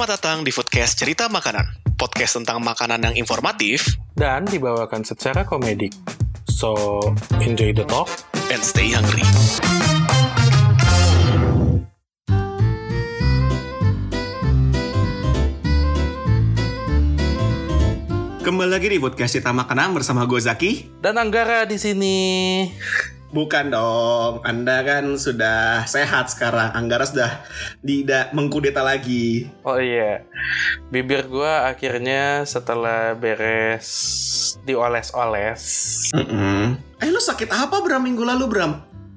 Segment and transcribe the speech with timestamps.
[0.00, 5.92] Selamat datang di Foodcast Cerita Makanan, podcast tentang makanan yang informatif dan dibawakan secara komedik.
[6.48, 7.04] So,
[7.36, 8.08] enjoy the talk.
[8.48, 9.20] and stay hungry.
[18.40, 20.96] Kembali lagi di podcast Cerita Makanan bersama gue Zaki.
[21.04, 22.16] Dan Anggara di sini.
[23.30, 26.74] Bukan dong, Anda kan sudah sehat sekarang.
[26.74, 27.46] Anggara sudah
[27.78, 29.46] tidak mengkudeta lagi.
[29.62, 30.26] Oh iya,
[30.90, 33.86] bibir gua akhirnya setelah beres
[34.66, 35.62] dioles-oles,
[36.10, 36.74] Mm-mm.
[36.98, 38.72] Eh lu sakit apa Bram minggu lalu Bram?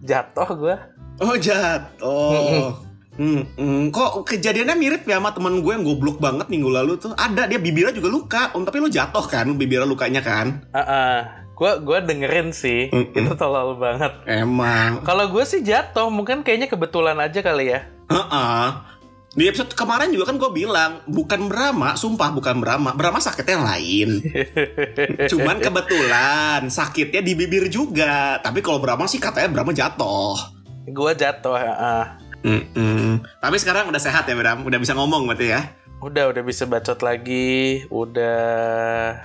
[0.06, 0.78] jatuh gua.
[1.18, 2.78] Oh jatuh.
[3.14, 3.94] Mm-mm.
[3.94, 7.14] Kok kejadiannya mirip ya sama temen gue yang goblok banget minggu lalu tuh.
[7.14, 8.44] Ada dia bibirnya juga luka.
[8.50, 10.66] Tapi lu jatuh kan bibirnya lukanya kan?
[10.74, 11.18] Ah, ah.
[11.54, 13.14] Gua gua dengerin sih, Mm-mm.
[13.14, 14.14] itu tolol banget.
[14.26, 15.06] Emang.
[15.06, 17.86] Kalau gue sih jatuh, mungkin kayaknya kebetulan aja kali ya.
[18.10, 18.66] Heeh.
[19.34, 22.94] Di episode kemarin juga kan gue bilang bukan Brahma, sumpah bukan Brahma.
[22.94, 24.10] Brahma sakitnya yang lain.
[25.34, 28.38] Cuman kebetulan sakitnya di bibir juga.
[28.46, 30.38] Tapi kalau Brahma sih katanya Brahma jatuh.
[30.94, 32.06] Gua jatuh, ah, ah.
[32.44, 33.24] Mm-mm.
[33.40, 35.62] Tapi sekarang udah sehat ya Bram, udah bisa ngomong berarti ya.
[36.04, 39.16] Udah, udah bisa bacot lagi, udah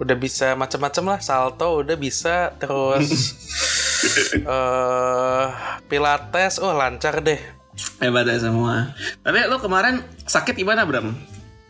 [0.00, 3.06] udah bisa macam-macam lah, salto udah bisa, terus
[4.42, 5.46] eh
[5.86, 7.38] pilates, oh lancar deh.
[7.98, 8.94] Hebat ya semua.
[9.22, 11.14] Tapi lo kemarin sakit gimana Bram?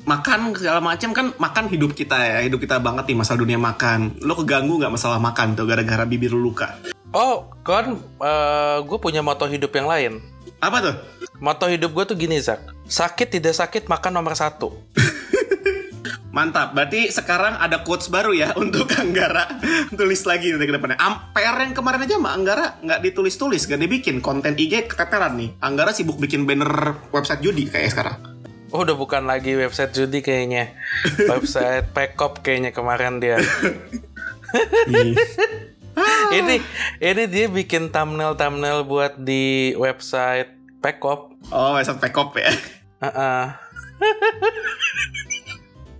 [0.04, 4.20] Makan segala macam kan makan hidup kita ya, hidup kita banget nih masalah dunia makan.
[4.20, 6.76] Lo keganggu nggak masalah makan tuh gara-gara bibir lo luka?
[7.14, 7.96] Oh, kan
[8.84, 10.12] gue punya moto hidup yang lain.
[10.60, 10.96] Apa tuh?
[11.40, 12.60] Moto hidup gue tuh gini, Zak.
[12.84, 14.76] Sakit tidak sakit, makan nomor satu.
[16.34, 19.46] Mantap, berarti sekarang ada quotes baru ya untuk Anggara
[19.94, 20.98] tulis lagi nanti ke depannya.
[20.98, 25.54] Am- PR yang kemarin aja mah Anggara nggak ditulis-tulis, gak dibikin konten IG keteteran nih.
[25.62, 28.18] Anggara sibuk bikin banner website judi kayak sekarang.
[28.74, 30.74] Oh, udah bukan lagi website judi kayaknya.
[31.30, 33.38] website Pekop kayaknya kemarin dia.
[36.34, 36.58] ini
[36.98, 40.50] ini dia bikin thumbnail-thumbnail buat di website
[40.82, 41.38] Pekop.
[41.54, 42.50] Oh, website Pekop ya.
[43.06, 43.46] Heeh.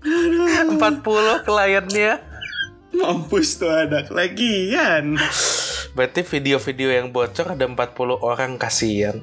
[0.04, 2.12] 40 kliennya.
[2.94, 5.18] Mampus tuh anak lagian.
[5.96, 7.74] Berarti video-video yang bocor ada 40
[8.20, 9.18] orang kasihan.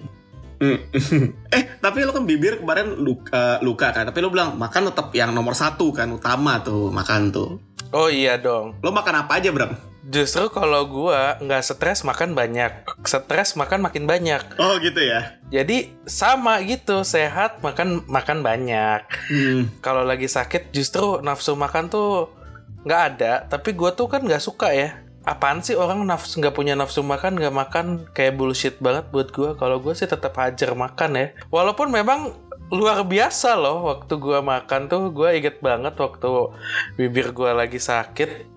[0.62, 0.78] Mm.
[1.58, 4.10] eh, tapi lo kan bibir kemarin luka, luka kan.
[4.10, 7.50] Tapi lo bilang makan tetap yang nomor satu kan, utama tuh makan tuh.
[7.92, 8.78] Oh iya dong.
[8.86, 9.91] Lo makan apa aja, Bram?
[10.02, 14.42] Justru kalau gua nggak stres makan banyak, stres makan makin banyak.
[14.58, 15.38] Oh gitu ya.
[15.54, 19.06] Jadi sama gitu, sehat makan makan banyak.
[19.30, 19.70] Hmm.
[19.78, 22.34] Kalau lagi sakit justru nafsu makan tuh
[22.82, 23.34] nggak ada.
[23.46, 24.98] Tapi gua tuh kan nggak suka ya.
[25.22, 27.86] Apaan sih orang nafsu nggak punya nafsu makan nggak makan
[28.18, 29.54] kayak bullshit banget buat gua.
[29.54, 31.28] Kalau gua sih tetap hajar makan ya.
[31.54, 32.34] Walaupun memang
[32.74, 36.58] luar biasa loh waktu gua makan tuh gua inget banget waktu
[36.98, 38.50] bibir gua lagi sakit.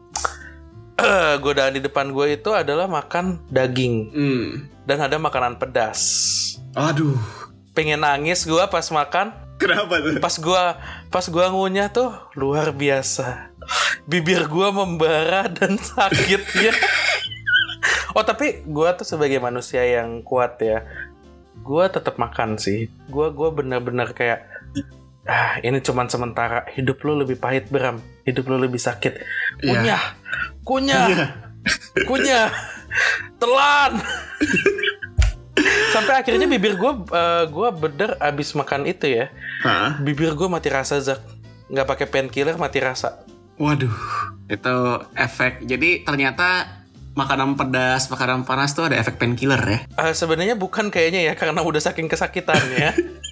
[1.40, 4.48] godaan di depan gue itu adalah makan daging Hmm.
[4.84, 6.00] dan ada makanan pedas.
[6.72, 7.18] Aduh.
[7.70, 10.18] Pengen nangis gue pas makan, Kenapa tuh?
[10.18, 10.62] pas gua
[11.08, 13.50] pas gua ngunyah tuh luar biasa.
[14.04, 16.74] Bibir gua membara dan sakitnya.
[18.12, 20.82] oh tapi gua tuh sebagai manusia yang kuat ya,
[21.60, 22.86] gua tetap makan sih.
[23.06, 24.42] Gua gua bener-bener kayak
[25.24, 26.64] ah ini cuman sementara.
[26.72, 29.12] Hidup lu lebih pahit beram, hidup lu lebih sakit.
[29.64, 29.72] Iya.
[29.72, 30.02] Kunyah,
[30.64, 31.06] kunyah,
[32.08, 32.48] kunyah,
[33.40, 33.92] telan.
[35.94, 36.92] Sampai akhirnya bibir gue
[37.48, 39.30] gua beder abis makan itu ya
[39.62, 40.02] Hah?
[40.02, 41.22] bibir gue mati rasa Zak
[41.70, 43.22] nggak pakai painkiller mati rasa
[43.54, 43.94] Waduh,
[44.50, 44.76] itu
[45.14, 45.62] efek.
[45.62, 46.82] Jadi ternyata
[47.14, 49.78] makanan pedas, makanan panas tuh ada efek painkiller ya.
[49.86, 52.90] Eh, sebenarnya bukan kayaknya ya karena udah saking kesakitannya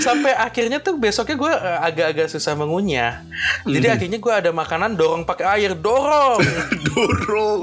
[0.00, 3.24] sampai akhirnya tuh besoknya gue eh, agak-agak susah mengunyah
[3.64, 6.40] jadi akhirnya gue ada makanan dorong pakai air dorong
[6.98, 7.60] dorong.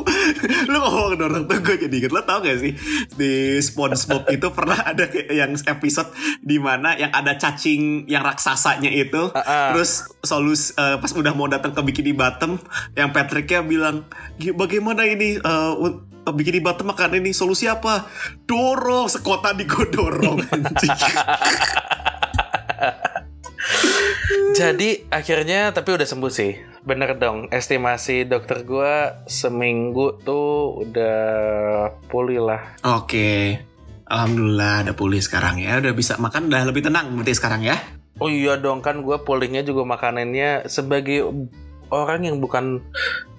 [0.71, 2.11] Lu ngomong dorong tuh gue jadi inget.
[2.15, 2.71] Lo tau gak sih
[3.15, 9.31] di SpongeBob itu pernah ada yang episode di mana yang ada cacing yang raksasanya itu.
[9.35, 9.67] Ah, ah.
[9.75, 12.57] Terus solus eh, pas udah mau datang ke Bikini Bottom
[12.95, 14.07] yang Patricknya bilang
[14.39, 15.39] "Gi- bagaimana ini
[15.75, 18.09] un- Bikini Bottom makan ini solusi apa?
[18.49, 20.41] Dorong sekota di dorong.
[20.49, 20.89] anjing.
[24.55, 26.53] jadi akhirnya tapi udah sembuh sih
[26.85, 31.17] bener dong estimasi dokter gue seminggu tuh udah
[32.07, 33.57] pulih lah Oke.
[34.05, 35.81] Alhamdulillah ada pulih sekarang ya.
[35.81, 37.73] Udah bisa makan udah lebih tenang berarti sekarang ya.
[38.21, 41.25] Oh iya dong kan gue pulihnya juga makanannya sebagai
[41.89, 42.85] orang yang bukan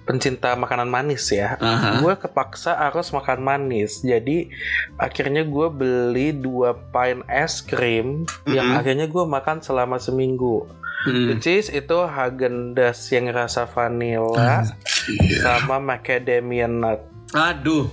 [0.07, 1.55] pencinta makanan manis ya.
[1.59, 2.03] Aha.
[2.03, 4.03] Gue kepaksa harus makan manis.
[4.03, 4.51] Jadi
[4.99, 8.79] akhirnya gue beli dua pint es krim yang Mm-mm.
[8.79, 10.67] akhirnya gue makan selama seminggu.
[11.05, 11.29] Hmm.
[11.29, 14.65] Which is itu Haagen-Dazs yang rasa vanilla
[15.07, 15.39] Iya.
[15.45, 17.05] sama macadamia nut.
[17.31, 17.87] Aduh.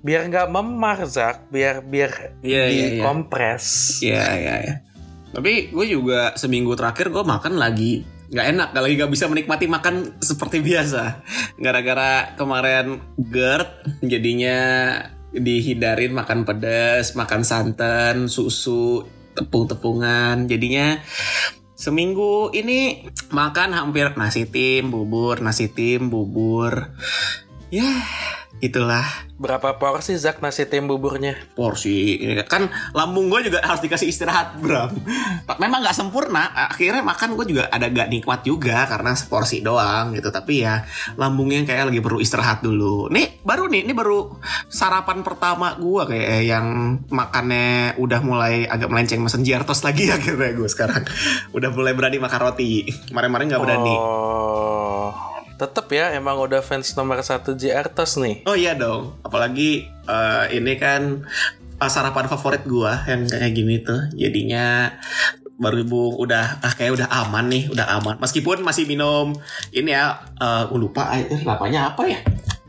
[0.00, 2.86] Biar nggak memar Zak, biar biar Iya, iya, iya.
[2.96, 3.98] dikompres.
[4.00, 4.76] Iya, iya, iya.
[5.34, 9.66] Tapi gue juga seminggu terakhir gue makan lagi nggak enak, gak lagi gak bisa menikmati
[9.70, 11.22] makan seperti biasa.
[11.62, 14.58] Gara-gara kemarin GERD, jadinya
[15.30, 19.06] dihindarin makan pedas, makan santan, susu,
[19.36, 20.48] tepung-tepungan.
[20.50, 20.98] Jadinya
[21.76, 26.96] seminggu ini makan hampir nasi tim, bubur, nasi tim, bubur.
[27.76, 27.92] Ya,
[28.64, 29.04] itulah.
[29.36, 31.36] Berapa porsi Zak nasi tim buburnya?
[31.52, 32.72] porsi ini kan.
[32.96, 34.96] Lambung gue juga harus dikasih istirahat Bram
[35.60, 36.56] memang nggak sempurna.
[36.72, 40.32] Akhirnya makan gue juga ada gak nikmat juga karena seporsi doang gitu.
[40.32, 40.88] Tapi ya
[41.20, 43.12] lambungnya kayak lagi perlu istirahat dulu.
[43.12, 44.40] Nih baru nih ini baru
[44.72, 46.66] sarapan pertama gue kayak yang
[47.12, 51.04] makannya udah mulai agak melenceng mesen Jartos lagi akhirnya gue sekarang.
[51.52, 52.88] Udah mulai berani makan roti.
[53.12, 53.94] Kemarin-kemarin nggak berani.
[54.00, 58.44] Oh, tetep ya emang udah fans nomor satu JR Tos nih.
[58.44, 61.24] Oh iya dong, apalagi eh, ini kan
[61.76, 64.12] eh, sarapan favorit gua yang kayak gini tuh.
[64.12, 64.92] Jadinya
[65.56, 68.20] baru ibu udah ah kayak udah aman nih, udah aman.
[68.20, 69.32] Meskipun masih minum
[69.70, 72.20] ini ya, eh gua lupa eh, namanya apa ya?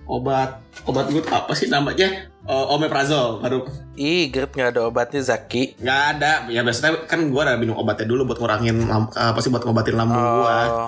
[0.07, 2.07] Obat obat gue apa sih namanya?
[2.47, 3.67] Eh, omeprazole baru
[3.99, 5.75] Ih, Gert nggak ada obatnya Zaki.
[5.83, 9.67] nggak ada ya biasanya kan gua udah minum obatnya dulu buat ngurangin apa sih buat
[9.67, 10.87] ngobatin lambung gua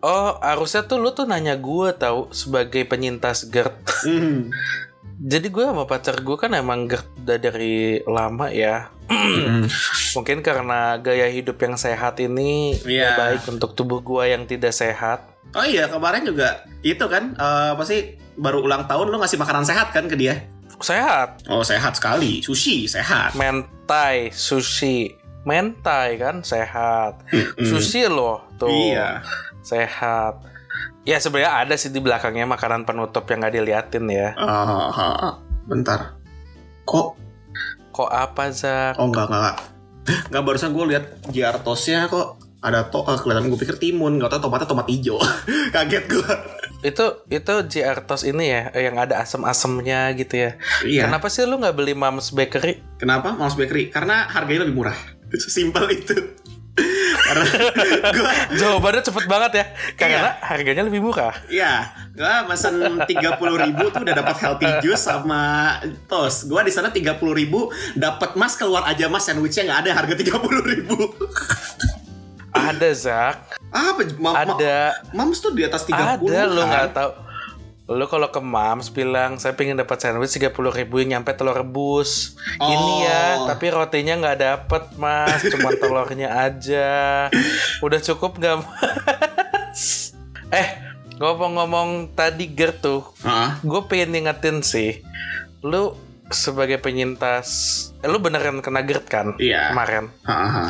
[0.00, 3.76] Oh, harusnya tuh lu tuh nanya gue tahu sebagai penyintas GERD.
[4.04, 4.48] Hmm.
[5.20, 8.88] Jadi gue sama pacar gue kan emang GERD udah dari lama ya.
[9.06, 9.68] Hmm.
[10.16, 13.14] Mungkin karena gaya hidup yang sehat ini Iya.
[13.14, 15.28] baik untuk tubuh gue yang tidak sehat.
[15.50, 19.66] Oh iya kemarin juga itu kan eh, apa sih baru ulang tahun lu ngasih makanan
[19.66, 20.40] sehat kan ke dia?
[20.80, 23.36] Sehat, Oh sehat sekali, sushi sehat.
[23.36, 25.12] mentai, sushi,
[25.44, 27.20] mentai kan sehat.
[27.28, 27.60] Mm-mm.
[27.60, 28.72] Sushi loh tuh.
[28.72, 29.20] Iya.
[29.62, 30.40] Sehat.
[31.08, 34.36] Ya sebenarnya ada sih di belakangnya makanan penutup yang nggak diliatin ya.
[34.36, 36.20] Ah, bentar.
[36.84, 37.16] Kok?
[37.90, 39.00] Kok apa Zak?
[39.00, 39.40] Oh enggak enggak.
[39.40, 39.56] enggak.
[40.30, 44.48] Enggak barusan gue lihat jartosnya kok ada to eh, kelihatan gue pikir timun, nggak tahu
[44.48, 45.16] tomatnya tomat hijau.
[45.74, 46.32] Kaget gue.
[46.84, 50.50] Itu itu JR Tos ini ya yang ada asam-asamnya gitu ya.
[50.84, 51.08] Iya.
[51.08, 52.84] Kenapa sih lu nggak beli Mams Bakery?
[53.00, 53.32] Kenapa?
[53.32, 53.88] Mouse Bakery?
[53.88, 54.96] Karena harganya lebih murah.
[55.52, 56.39] Simpel itu.
[57.20, 57.44] Karena
[58.16, 59.64] gue Jawabannya cepet banget ya.
[59.94, 61.34] Karena harganya lebih murah.
[61.46, 63.06] Iya, gua mesen 30
[63.38, 65.76] ribu tuh udah dapat healthy juice sama
[66.06, 66.46] toast.
[66.46, 70.70] Gua di sana 30 ribu dapat mas keluar aja mas sandwichnya nggak ada harga 30
[70.70, 70.96] ribu.
[72.50, 73.36] Ada Zak.
[73.70, 74.00] Apa?
[74.18, 74.78] Ma ma- Ada.
[75.14, 76.68] Mams tuh di atas 30 Ada lu kan?
[76.68, 77.10] nggak tahu.
[77.90, 82.38] Lu kalau ke Mams bilang saya pengen dapat sandwich 30 ribu yang nyampe telur rebus.
[82.54, 83.50] Ini ya, Oh.
[83.50, 87.26] tapi rotinya nggak dapet mas, cuma telurnya aja.
[87.80, 90.14] Udah cukup nggak mas?
[90.48, 90.68] Eh,
[91.18, 93.58] ngomong-ngomong tadi Gert tuh, Heeh.
[93.60, 95.02] gue pengen ngingetin sih,
[95.60, 95.98] lu
[96.28, 97.48] sebagai penyintas,
[97.96, 99.74] eh, lu beneran kena GERD kan Iya.
[99.74, 100.14] kemarin?
[100.22, 100.68] Heeh.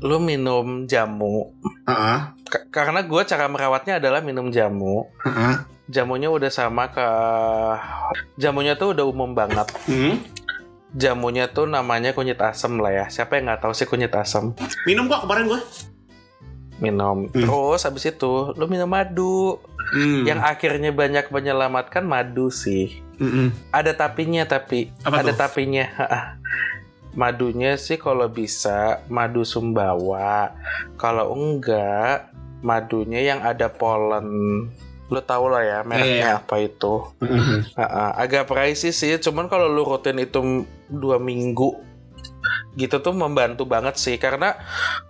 [0.00, 1.54] Lu minum jamu.
[2.44, 5.06] Ka- karena gue cara merawatnya adalah minum jamu.
[5.22, 5.77] Heeh.
[5.88, 7.08] Jamunya udah sama ke
[8.36, 9.64] jamunya tuh udah umum banget.
[9.88, 10.20] Hmm.
[10.92, 13.06] Jamunya tuh namanya kunyit asam lah ya.
[13.08, 14.52] Siapa yang nggak tahu sih kunyit asam?
[14.84, 15.60] Minum kok kemarin gua.
[16.76, 17.32] Minum.
[17.32, 17.40] Hmm.
[17.40, 19.56] Terus habis itu lu minum madu.
[19.88, 20.28] Hmm.
[20.28, 23.00] Yang akhirnya banyak menyelamatkan madu sih.
[23.18, 23.50] Mm-mm.
[23.74, 25.40] Ada tapinya tapi Apa ada tuh?
[25.42, 25.88] tapinya.
[27.18, 30.54] Madunya sih kalau bisa madu sumbawa.
[31.00, 32.30] Kalau enggak
[32.62, 34.28] madunya yang ada polen.
[35.08, 36.32] Lo tau lah ya mereknya Iya, iya.
[36.38, 36.94] apa itu.
[38.14, 40.40] Agak pricey sih, cuman kalau lu rutin itu
[40.86, 41.84] dua minggu
[42.74, 44.54] gitu tuh membantu banget sih karena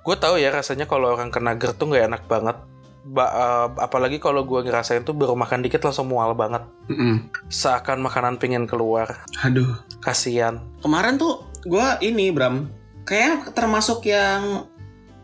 [0.00, 2.57] gue tahu ya rasanya kalau orang kena GERD tuh nggak enak banget.
[3.05, 6.64] Ba- eh, apalagi kalau gue ngerasain tuh baru makan dikit langsung mual banget.
[6.88, 7.28] Mm-mm.
[7.49, 9.25] Seakan makanan pengen keluar.
[9.45, 9.76] Aduh.
[10.00, 10.61] Kasian.
[10.81, 12.69] Kemarin tuh gua ini Bram
[13.05, 14.69] kayak termasuk yang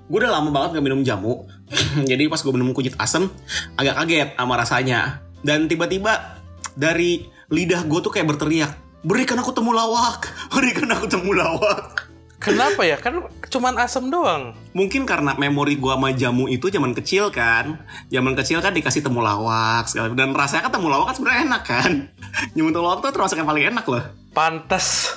[0.04, 1.49] gue udah lama banget gak minum jamu.
[2.11, 3.28] Jadi pas gue minum kunyit asem
[3.76, 5.00] agak kaget sama rasanya.
[5.44, 6.40] Dan tiba-tiba
[6.76, 8.73] dari lidah gue tuh kayak berteriak,
[9.04, 12.04] berikan aku temulawak, berikan aku temulawak.
[12.44, 13.00] Kenapa ya?
[13.00, 14.52] Kan cuman asam doang.
[14.76, 17.80] Mungkin karena memori gua sama jamu itu zaman kecil kan.
[18.12, 21.92] Zaman kecil kan dikasih temulawak segala dan rasanya kan temulawak kan sebenarnya enak kan.
[22.54, 24.04] Nyumun temulawak tuh termasuk yang paling enak loh.
[24.37, 25.16] Pantas.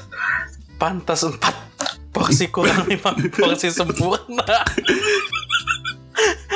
[0.79, 1.67] Pantas empat
[2.17, 4.65] porsi kurang lima porsi sempurna.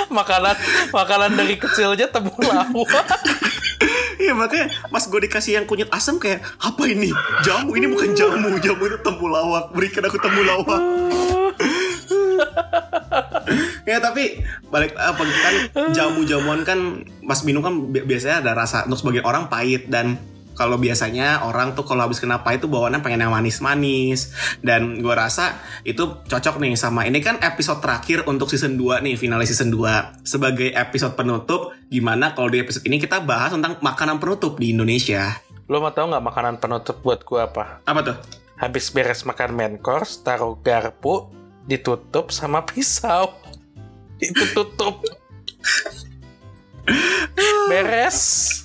[0.09, 0.57] makanan
[0.89, 2.73] makanan dari kecilnya temulawak.
[4.21, 7.09] Iya makanya mas gue dikasih yang kunyit asam kayak apa ini
[7.41, 10.81] jamu ini bukan jamu jamu itu temulawak berikan aku temulawak
[13.83, 15.55] ya tapi balik apa kan
[15.89, 20.21] jamu-jamuan kan mas minum kan bi- biasanya ada rasa untuk sebagian orang pahit dan
[20.61, 24.29] kalau biasanya orang tuh kalau habis kena pahit tuh bawaannya pengen yang manis-manis
[24.61, 29.17] dan gue rasa itu cocok nih sama ini kan episode terakhir untuk season 2 nih
[29.17, 34.21] finalis season 2 sebagai episode penutup gimana kalau di episode ini kita bahas tentang makanan
[34.21, 37.79] penutup di Indonesia Lo mau tahu nggak makanan penutup buat gua apa?
[37.87, 38.17] apa tuh
[38.61, 41.33] Habis beres makan main course, taruh garpu,
[41.65, 43.33] ditutup sama pisau.
[44.21, 45.01] Itu tutup.
[47.73, 48.60] beres.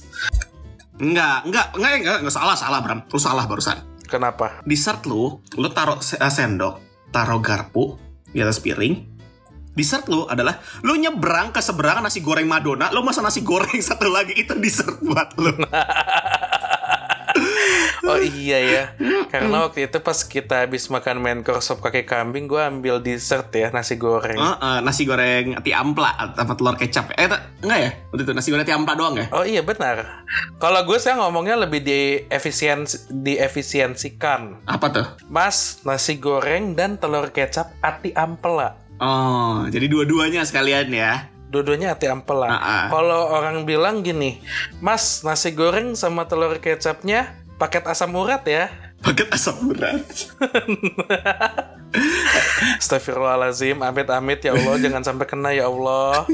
[0.96, 3.04] Enggak, enggak, enggak, enggak, enggak salah, salah Bram.
[3.12, 3.76] Lu salah barusan.
[4.06, 4.64] Kenapa?
[4.64, 6.80] Dessert lu, lu taruh eh, sendok,
[7.12, 7.98] taruh garpu
[8.32, 9.18] di atas piring.
[9.76, 14.08] Dessert lu adalah lu nyebrang ke seberang nasi goreng Madonna, lu masa nasi goreng satu
[14.08, 15.52] lagi itu dessert buat lu.
[18.06, 18.84] Oh iya ya.
[19.26, 23.50] Karena waktu itu pas kita habis makan main course sop kaki kambing, gua ambil dessert
[23.50, 24.38] ya nasi goreng.
[24.38, 27.10] Eh, eh, nasi goreng ati ampla atau telur kecap.
[27.18, 27.26] Eh,
[27.66, 27.90] enggak ya?
[28.14, 29.26] Waktu itu nasi goreng ati ampla doang ya?
[29.34, 30.22] Oh iya benar.
[30.62, 34.62] Kalau gue saya ngomongnya lebih di efisiensi diefisiensikan.
[34.70, 35.06] Apa tuh?
[35.26, 38.78] Mas, nasi goreng dan telur kecap ati ampela.
[39.02, 41.28] Oh, jadi dua-duanya sekalian ya.
[41.52, 42.48] Dua-duanya ati ampela.
[42.48, 42.86] Ah.
[42.88, 44.40] Kalau orang bilang gini,
[44.80, 48.68] Mas, nasi goreng sama telur kecapnya paket asam urat ya.
[49.00, 50.00] Paket asam urat.
[52.80, 56.24] Astagfirullahalazim, amit-amit ya Allah, jangan sampai kena ya Allah.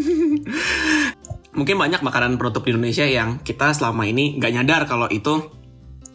[1.52, 5.52] mungkin banyak makanan penutup di Indonesia yang kita selama ini nggak nyadar kalau itu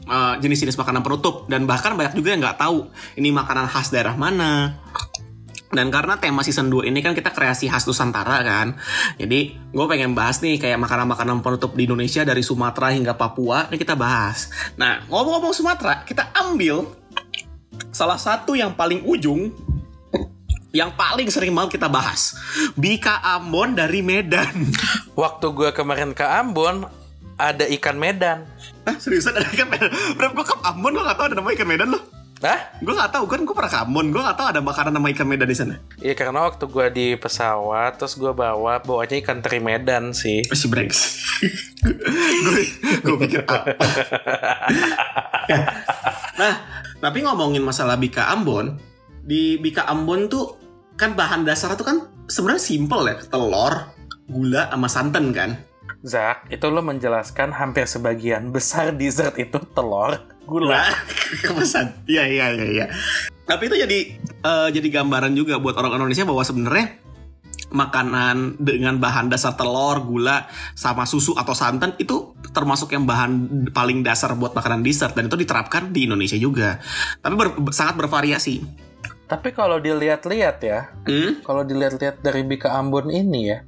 [0.10, 2.90] uh, jenis-jenis makanan penutup dan bahkan banyak juga yang nggak tahu
[3.22, 4.82] ini makanan khas daerah mana
[5.68, 8.80] dan karena tema season 2 ini kan kita kreasi khas Nusantara kan
[9.20, 13.76] Jadi gue pengen bahas nih kayak makanan-makanan penutup di Indonesia dari Sumatera hingga Papua Ini
[13.76, 14.48] kita bahas
[14.80, 16.88] Nah ngomong-ngomong Sumatera kita ambil
[17.92, 19.52] salah satu yang paling ujung
[20.72, 22.40] yang paling sering banget kita bahas
[22.80, 24.72] Bika Ambon dari Medan
[25.20, 26.86] Waktu gue kemarin ke Ambon,
[27.38, 28.46] ada ikan Medan.
[28.86, 29.90] Hah, seriusan ada ikan Medan?
[30.14, 32.17] Bro, gue ke Ambon, gue gak tau ada nama ikan Medan loh.
[32.38, 32.70] Hah?
[32.86, 35.26] Gue gak tahu kan, gue pernah ke Ambon, gue gak tahu ada makanan nama ikan
[35.26, 35.76] Medan di sana.
[35.98, 40.46] Iya karena waktu gue di pesawat, terus gue bawa, bawanya ikan teri Medan sih.
[40.46, 41.18] Oh, si breaks.
[43.06, 43.74] gue, pikir apa?
[45.48, 45.64] Ya.
[46.36, 46.60] nah,
[47.00, 48.76] tapi ngomongin masalah Bika Ambon,
[49.24, 50.60] di Bika Ambon tuh
[51.00, 53.96] kan bahan dasar tuh kan sebenarnya simple ya, telur,
[54.28, 55.56] gula, sama santan kan.
[56.06, 60.82] Zak, itu lo menjelaskan hampir sebagian besar dessert itu telur, gula.
[60.82, 60.90] Lah,
[61.42, 62.06] kepesan.
[62.06, 62.86] Iya iya iya iya.
[63.44, 67.02] Tapi itu jadi eh, jadi gambaran juga buat orang Indonesia bahwa sebenarnya
[67.68, 73.32] makanan dengan bahan dasar telur, gula, sama susu atau santan itu termasuk yang bahan
[73.76, 76.80] paling dasar buat makanan dessert dan itu diterapkan di Indonesia juga.
[77.20, 78.64] Tapi ber- sangat bervariasi.
[79.28, 81.44] Tapi kalau dilihat-lihat ya, Hmm?
[81.44, 83.60] kalau dilihat-lihat dari Bika Ambon ini ya,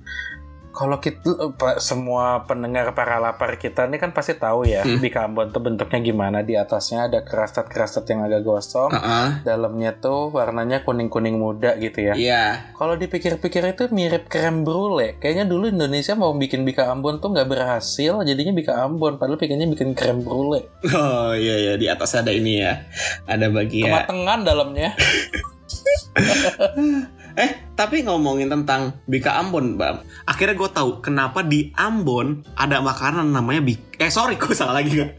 [0.80, 4.98] kalau kita pa- semua pendengar para lapar kita ini kan pasti tahu ya Hmm.
[4.98, 9.44] Bika Ambon tuh bentuknya gimana di atasnya ada kerasat-kerasat yang agak gosong, Heeh.
[9.44, 12.14] dalamnya tuh warnanya kuning-kuning muda gitu ya.
[12.16, 12.44] Iya.
[12.74, 15.14] Kalau dipikir-pikir itu mirip krem brulee.
[15.14, 19.16] Kayaknya dulu Indonesia mau bikin Bika Ambon tuh nggak berhasil, jadinya Bika Ambon.
[19.16, 20.64] Padahal bikinnya bikin krem brulee.
[20.90, 22.86] Oh iya iya di atas ada ini ya.
[23.26, 24.08] Ada bagian.
[24.08, 24.90] Kematangan dalamnya.
[27.40, 30.04] Eh, tapi ngomongin tentang Bika Ambon, Bang.
[30.28, 33.96] Akhirnya gue tahu kenapa di Ambon ada makanan namanya Bika.
[33.96, 35.16] Eh, sorry, gue salah lagi kan.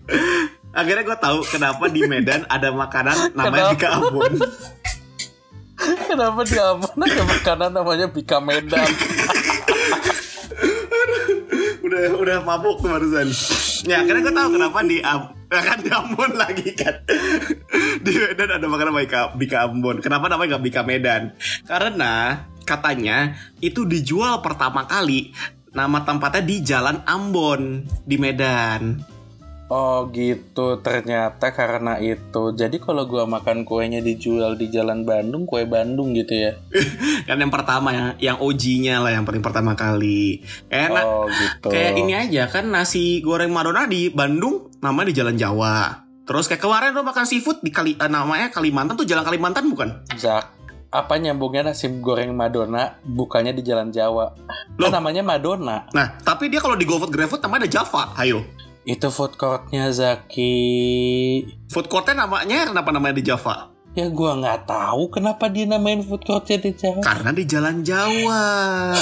[0.76, 3.72] Akhirnya gue tahu kenapa di Medan ada makanan namanya Kenapa?
[3.72, 4.32] Bika Ambon.
[5.80, 8.90] Kenapa di Ambon ada makanan namanya Bika Medan?
[11.80, 13.32] udah udah mabuk barusan.
[13.88, 14.98] Ya, akhirnya gue tahu kenapa di
[15.50, 16.94] ya kan di Ambon lagi kan.
[18.04, 20.04] di Medan ada makanan Bika, Bika Ambon.
[20.04, 21.22] Kenapa namanya nggak Bika Medan?
[21.64, 25.34] Karena katanya itu dijual pertama kali
[25.74, 29.00] nama tempatnya di Jalan Ambon di Medan.
[29.70, 32.50] Oh gitu, ternyata karena itu.
[32.58, 36.58] Jadi kalau gua makan kuenya dijual di Jalan Bandung, kue Bandung gitu ya?
[37.30, 40.42] kan yang pertama yang yang OG-nya lah yang paling pertama kali.
[40.66, 41.04] Enak.
[41.06, 41.70] Oh gitu.
[41.70, 46.02] Kayak ini aja kan nasi goreng Madonna di Bandung namanya di Jalan Jawa.
[46.26, 50.02] Terus kayak kemarin lo makan seafood di kali eh, namanya Kalimantan tuh Jalan Kalimantan bukan?
[50.18, 50.50] Zak,
[50.90, 54.34] apa nyambungnya nasi goreng Madonna bukannya di Jalan Jawa?
[54.78, 54.90] Loh.
[54.90, 55.86] Kan namanya Madonna.
[55.94, 58.14] Nah, tapi dia kalau di GoFood GrabFood namanya ada Java.
[58.18, 58.42] Ayo.
[58.88, 60.56] Itu food courtnya Zaki.
[61.68, 63.68] Food courtnya namanya kenapa namanya di Java?
[63.92, 67.04] Ya gua nggak tahu kenapa dia namain food court Jatinegara.
[67.04, 68.42] Karena di Jalan Jawa.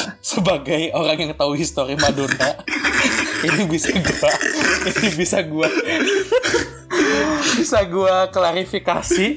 [0.34, 2.58] Sebagai orang yang tahu histori Madonna,
[3.46, 4.32] ini bisa gua,
[4.82, 5.68] ini bisa gua,
[7.54, 9.28] bisa gua klarifikasi.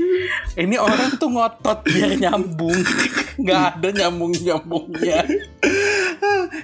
[0.55, 2.79] Ini orang tuh ngotot biar nyambung,
[3.37, 5.21] nggak ada nyambung nyambungnya.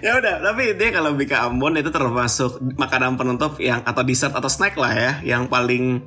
[0.01, 4.50] Ya udah, tapi dia kalau Bika Ambon itu termasuk makanan penutup yang atau dessert atau
[4.50, 6.04] snack lah ya, yang paling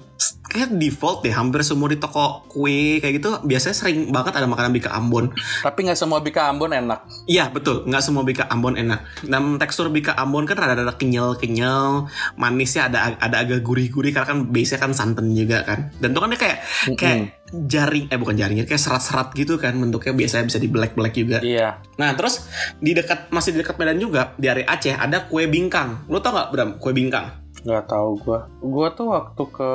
[0.51, 4.75] kayak default deh hampir semua di toko kue kayak gitu biasanya sering banget ada makanan
[4.75, 5.31] Bika Ambon.
[5.63, 7.07] Tapi nggak semua Bika Ambon enak.
[7.31, 9.01] Iya betul, nggak semua Bika Ambon enak.
[9.25, 14.77] Dan tekstur Bika Ambon kan rada-rada kenyal-kenyal, manisnya ada ada agak gurih-gurih karena kan base
[14.77, 15.95] kan santan juga kan.
[16.03, 16.59] Dan itu kan dia kayak
[16.99, 21.39] kayak jaring eh bukan jaring kayak serat-serat gitu kan bentuknya biasanya bisa di black-black juga.
[21.43, 21.83] Iya.
[21.99, 22.47] Nah terus
[22.79, 26.07] di dekat masih di dekat Medan juga di area Aceh ada kue bingkang.
[26.07, 27.27] Lo tau nggak Bram kue bingkang?
[27.67, 28.39] Nggak tahu gua.
[28.63, 29.71] Gua tuh waktu ke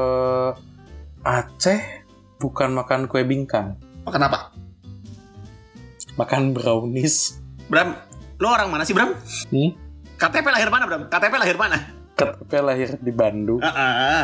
[1.26, 1.82] Aceh
[2.40, 4.40] bukan makan kue bingkang, Makan apa?
[6.16, 7.44] makan brownies.
[7.68, 7.92] Bram,
[8.40, 9.12] lo orang mana sih Bram?
[9.52, 9.72] Hmm?
[10.16, 11.12] KTP lahir mana Bram?
[11.12, 11.78] KTP lahir mana?
[12.16, 13.60] KTP lahir di Bandung.
[13.60, 14.24] Ah, ah.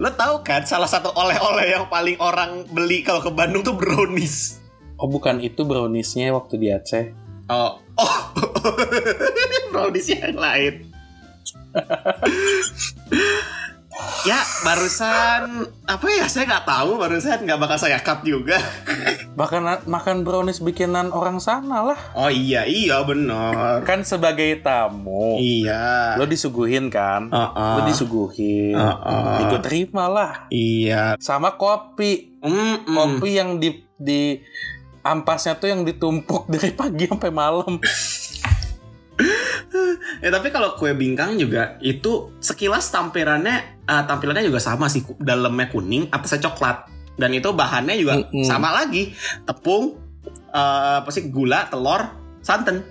[0.00, 4.60] Lo tahu kan salah satu oleh-oleh yang paling orang beli kalau ke Bandung tuh brownies.
[4.96, 7.12] Oh bukan itu browniesnya waktu di Aceh.
[7.50, 8.18] Oh, oh,
[9.74, 10.88] brownies yang lain.
[14.22, 18.56] ya barusan apa ya saya nggak tahu barusan nggak bakal saya cut juga.
[19.38, 22.00] Bahkan makan brownies bikinan orang sana lah.
[22.12, 23.84] Oh iya iya benar.
[23.84, 25.40] Kan sebagai tamu.
[25.40, 26.16] Iya.
[26.20, 27.32] Lo disuguhin kan?
[27.32, 27.80] Uh-uh.
[27.80, 28.76] Lo disuguhin.
[28.76, 29.48] Uh-uh.
[29.48, 30.32] Ikut terima lah.
[30.52, 31.16] Iya.
[31.16, 32.36] Sama kopi.
[32.42, 32.92] Mm-mm.
[32.92, 34.36] Kopi yang di di
[35.02, 37.80] ampasnya tuh yang ditumpuk dari pagi sampai malam.
[40.22, 45.68] Ya tapi kalau kue bingkang juga itu sekilas tampilannya eh, tampilannya juga sama sih dalamnya
[45.70, 46.88] kuning atasnya coklat.
[47.12, 48.44] Dan itu bahannya juga Mm-mm.
[48.48, 49.12] sama lagi.
[49.44, 49.98] Tepung
[50.50, 52.02] eh, apa sih gula telur
[52.40, 52.82] santan.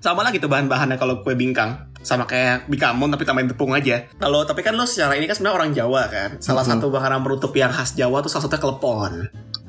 [0.00, 1.88] Sama lagi tuh bahan-bahannya kalau kue bingkang.
[2.06, 4.06] Sama kayak bikamon tapi tambahin tepung aja.
[4.14, 6.30] Kalau tapi kan lo secara ini kan sebenarnya orang Jawa kan.
[6.38, 6.78] Salah Mm-mm.
[6.78, 9.12] satu makanan penutup yang khas Jawa tuh salah satunya kelepon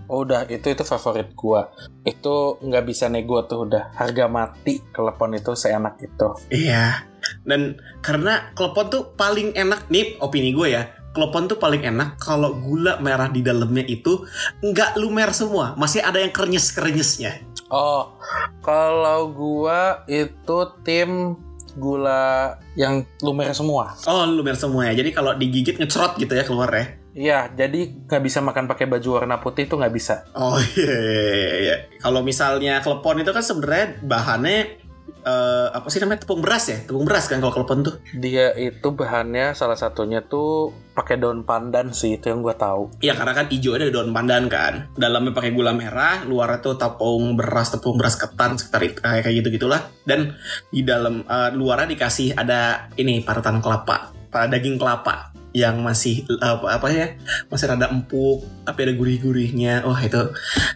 [0.07, 1.71] Oh udah itu itu favorit gua.
[2.07, 6.27] Itu nggak bisa nego tuh udah harga mati kelepon itu seenak itu.
[6.51, 7.03] Iya.
[7.43, 10.87] Dan karena klepon tuh paling enak nih opini gue ya.
[11.11, 14.21] Klepon tuh paling enak kalau gula merah di dalamnya itu
[14.61, 17.41] nggak lumer semua, masih ada yang krenyes-krenyesnya.
[17.67, 18.15] Oh
[18.63, 21.35] kalau gua itu tim
[21.77, 23.93] gula yang lumer semua.
[24.09, 24.97] Oh, lumer semua ya.
[24.97, 26.97] Jadi kalau digigit ngecrot gitu ya keluar ya.
[27.17, 30.29] Iya jadi nggak bisa makan pakai baju warna putih tuh nggak bisa.
[30.37, 31.75] Oh iya, iya, iya, iya.
[31.97, 34.85] Kalau misalnya klepon itu kan sebenarnya bahannya
[35.25, 36.77] eh, apa sih namanya tepung beras ya?
[36.85, 37.97] Tepung beras kan kalau klepon tuh.
[38.13, 43.01] Dia itu bahannya salah satunya tuh pakai daun pandan sih itu yang gua tahu.
[43.01, 44.93] Iya karena kan hijau ada daun pandan kan.
[44.93, 49.35] Dalamnya pakai gula merah, luarnya tuh tepung beras, tepung beras ketan sekitar itu, kayak kayak
[49.41, 49.89] gitu gitulah.
[50.05, 50.37] Dan
[50.69, 56.77] di dalam eh, luarnya dikasih ada ini parutan kelapa, pada daging kelapa yang masih apa,
[56.77, 57.17] apa ya
[57.49, 59.81] masih rada empuk tapi ada gurih-gurihnya.
[59.89, 60.21] Wah itu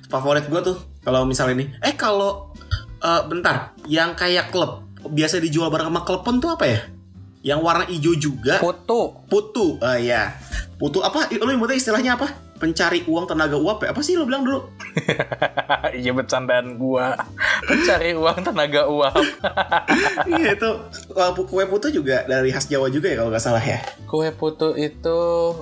[0.10, 2.50] favorit gue tuh kalau misalnya ini eh kalau
[2.98, 6.82] eh, bentar yang kayak klub biasa dijual bareng sama klepon tuh apa ya?
[7.42, 8.58] Yang warna hijau juga?
[8.58, 9.14] Putu.
[9.30, 10.34] putu ah ya
[10.82, 11.30] putu apa?
[11.38, 12.34] Lo yang istilahnya apa?
[12.58, 13.94] Pencari uang tenaga uap ya?
[13.94, 14.66] Apa sih lo bilang dulu
[16.02, 17.16] iya bercandaan gua.
[17.68, 19.16] Mencari uang tenaga uap.
[20.40, 20.70] iya itu
[21.48, 25.20] kue putu juga dari khas Jawa juga ya kalau nggak salah ya Kue putu itu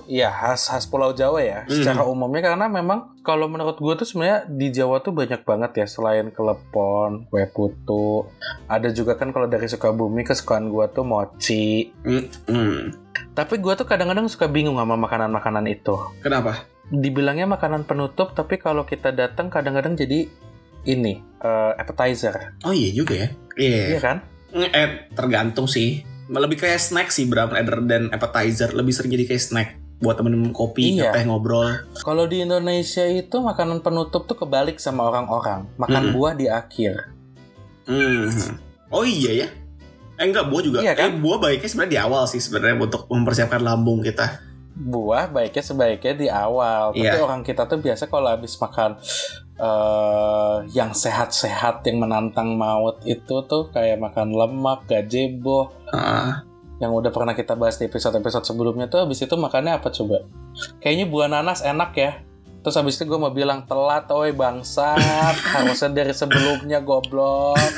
[0.09, 1.75] ya khas khas Pulau Jawa ya Hmm.
[1.75, 5.85] secara umumnya karena memang kalau menurut gue tuh sebenarnya di Jawa tuh banyak banget ya
[5.85, 8.25] selain kelepon, kue putu,
[8.65, 11.91] ada juga kan kalau dari Sukabumi kesukaan gue tuh mochi.
[12.01, 12.79] Hmm, hmm.
[13.35, 15.93] Tapi gue tuh kadang-kadang suka bingung sama makanan-makanan itu.
[16.23, 20.25] kenapa Dibilangnya makanan penutup tapi kalau kita datang kadang-kadang jadi
[20.83, 24.17] ini eh, appetizer, oh iya juga ya iya iya kan?
[24.49, 29.43] eh tergantung sih lebih kayak snack sih Bram rather than appetizer lebih sering jadi kayak
[29.43, 31.11] snack buat temen-temen kopi Iya.
[31.11, 36.15] teh ngobrol Kalau di Indonesia itu makanan penutup tuh kebalik sama orang-orang, makan Mm-mm.
[36.15, 37.11] buah di akhir.
[37.83, 38.31] Hmm.
[38.89, 39.47] Oh iya ya.
[40.15, 40.79] Eh enggak, buah juga.
[40.79, 41.03] Iya kan?
[41.03, 44.39] Eh buah baiknya sebenarnya di awal sih sebenarnya untuk mempersiapkan lambung kita.
[44.79, 46.95] Buah baiknya sebaiknya di awal.
[46.95, 47.19] Tapi Iya.
[47.19, 48.95] orang kita tuh biasa kalau habis makan
[49.59, 56.47] eh yang sehat-sehat yang menantang maut itu tuh kayak makan lemak gazebo Ah,
[56.79, 60.23] yang udah pernah kita bahas di episode-episode sebelumnya tuh habis itu makannya apa coba?
[60.79, 62.23] Kayaknya buah nanas enak ya.
[62.59, 65.35] Terus habis itu gue mau bilang telat oi bangsat.
[65.59, 67.59] Harusnya dari sebelumnya goblok.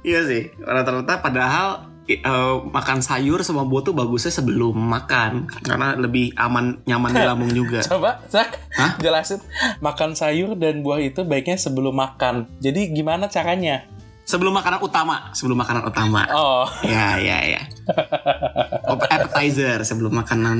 [0.00, 0.42] Iya sih.
[0.56, 7.10] Rata-rata padahal eh, makan sayur sama buah tuh bagusnya sebelum makan karena lebih aman nyaman
[7.10, 7.80] di lambung juga.
[7.86, 8.96] Coba, Zak, Hah?
[8.96, 9.38] jelasin.
[9.78, 12.50] Makan sayur dan buah itu baiknya sebelum makan.
[12.58, 13.86] Jadi gimana caranya?
[14.22, 16.22] Sebelum makanan utama, sebelum makanan utama.
[16.30, 17.62] Oh, Ya, ya, ya.
[18.86, 20.58] Appetizer sebelum makanan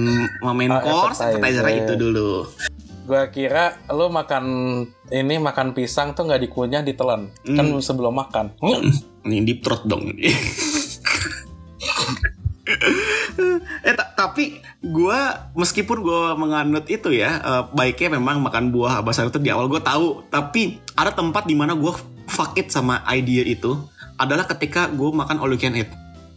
[0.49, 1.63] main Oh, course, appetizer.
[1.63, 2.51] appetizer itu dulu.
[3.01, 4.45] gua kira lo makan
[5.09, 7.27] ini makan pisang tuh nggak dikunyah ditelan.
[7.45, 7.79] Kan Hmm.
[7.79, 8.55] sebelum makan.
[9.21, 10.15] Ini deep throat dong.
[13.87, 19.19] eh ta- tapi gua meskipun gua menganut itu ya eh, baiknya memang makan buah abas
[19.19, 21.97] itu di awal gua tahu tapi ada tempat di mana gua
[22.31, 23.75] fuck it sama idea itu
[24.21, 25.91] adalah ketika gua makan all you can eat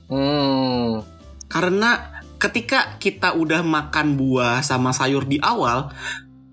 [0.03, 1.01] Hmm.
[1.47, 5.89] karena ketika kita udah makan buah sama sayur di awal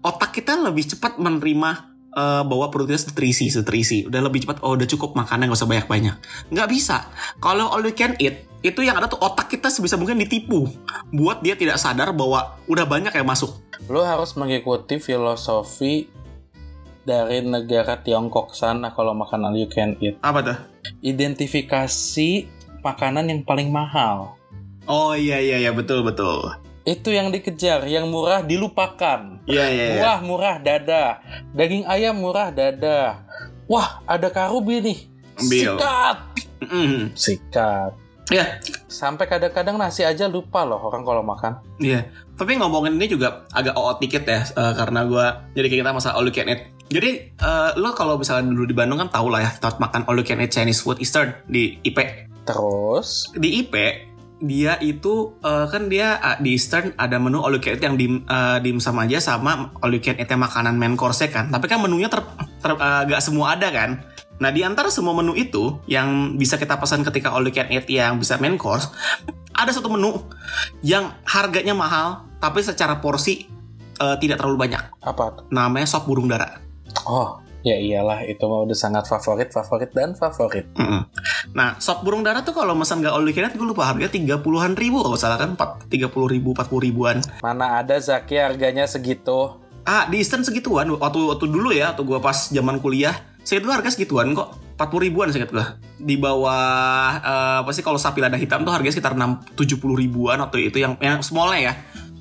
[0.00, 1.70] otak kita lebih cepat menerima
[2.16, 4.06] eh, bahwa perutnya terisi, terisi.
[4.06, 6.16] Udah lebih cepat, oh udah cukup makannya nggak usah banyak-banyak.
[6.50, 7.06] Nggak bisa.
[7.38, 10.68] Kalau all you can eat, itu yang ada tuh otak kita sebisa mungkin ditipu.
[11.08, 13.56] Buat dia tidak sadar bahwa udah banyak yang masuk.
[13.88, 16.12] Lo harus mengikuti filosofi
[17.08, 20.20] dari negara Tiongkok sana kalau makan all you can eat.
[20.20, 20.58] Apa tuh?
[21.00, 22.46] Identifikasi
[22.84, 24.36] makanan yang paling mahal.
[24.84, 26.52] Oh iya iya iya betul betul.
[26.84, 29.40] Itu yang dikejar, yang murah dilupakan.
[29.48, 30.00] Iya iya iya.
[30.00, 31.20] Buah murah dada,
[31.56, 33.24] daging ayam murah dada.
[33.70, 34.98] Wah, ada karubi nih.
[35.40, 35.76] Ambil.
[35.76, 36.18] Sikat.
[36.68, 37.00] Mm.
[37.16, 37.92] Sikat.
[38.30, 41.62] Iya Sampai kadang-kadang nasi aja lupa loh orang kalau makan.
[41.80, 45.92] Iya, tapi ngomongin ini juga agak oot dikit ya, eh, karena gua jadi kayak kita
[45.94, 46.68] masalah all you can eat.
[46.90, 50.18] Jadi eh, lo kalau misalnya dulu di Bandung kan tau lah ya, tempat makan all
[50.18, 51.96] you can eat Chinese food Eastern di IP.
[52.44, 53.74] Terus, Di IP
[54.40, 57.96] dia itu eh, kan dia ah, di Eastern ada menu all you can eat yang
[58.00, 61.52] dim eh, dimsum aja sama all you can eat yang makanan main course kan.
[61.52, 62.24] Tapi kan menunya ter,
[62.60, 64.00] ter eh, gak semua ada kan.
[64.40, 67.84] Nah di antara semua menu itu yang bisa kita pesan ketika all you can eat
[67.92, 68.88] yang bisa main course,
[69.52, 70.16] ada satu menu
[70.80, 73.44] yang harganya mahal tapi secara porsi
[74.00, 74.80] eh, tidak terlalu banyak.
[75.04, 75.44] apa?
[75.52, 76.56] Namanya sop burung dara.
[77.04, 80.68] Oh, ya iyalah itu mah udah sangat favorit, favorit dan favorit.
[80.76, 81.04] Mm-mm.
[81.52, 84.12] Nah, sop burung dara tuh kalau pesan gak all you can eat, gue lupa harganya
[84.12, 85.56] tiga puluhan ribu kalau salah kan,
[85.92, 87.20] tiga puluh ribu, empat puluh ribuan.
[87.44, 89.60] Mana ada Zaki harganya segitu?
[89.84, 90.92] Ah, di Eastern segituan.
[90.92, 93.16] Waktu waktu dulu ya, waktu gua pas zaman kuliah,
[93.50, 94.54] saya itu harga segituan kok.
[94.78, 95.74] 40 ribuan saya gua.
[95.98, 97.18] Di bawah
[97.66, 100.94] apa sih kalau sapi lada hitam tuh harganya sekitar 6 70 ribuan waktu itu yang
[101.02, 101.74] yang smallnya ya.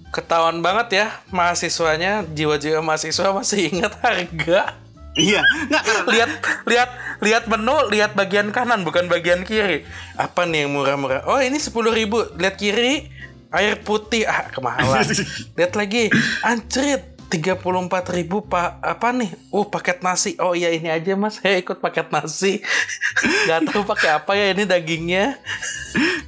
[0.10, 4.74] Ketahuan banget ya mahasiswanya, jiwa-jiwa mahasiswa masih ingat harga.
[5.14, 6.32] Iya, nggak karena lihat
[6.66, 6.90] lihat
[7.20, 9.84] lihat menu lihat bagian kanan bukan bagian kiri
[10.16, 13.12] apa nih yang murah-murah oh ini sepuluh ribu lihat kiri
[13.52, 15.04] air putih ah kemahalan
[15.60, 16.08] lihat lagi
[16.46, 19.30] anjrit 34 ribu pak apa nih?
[19.54, 20.34] Uh paket nasi.
[20.42, 21.38] Oh iya ini aja mas.
[21.38, 22.58] Saya ikut paket nasi.
[23.46, 25.38] Nggak tahu pakai apa ya ini dagingnya.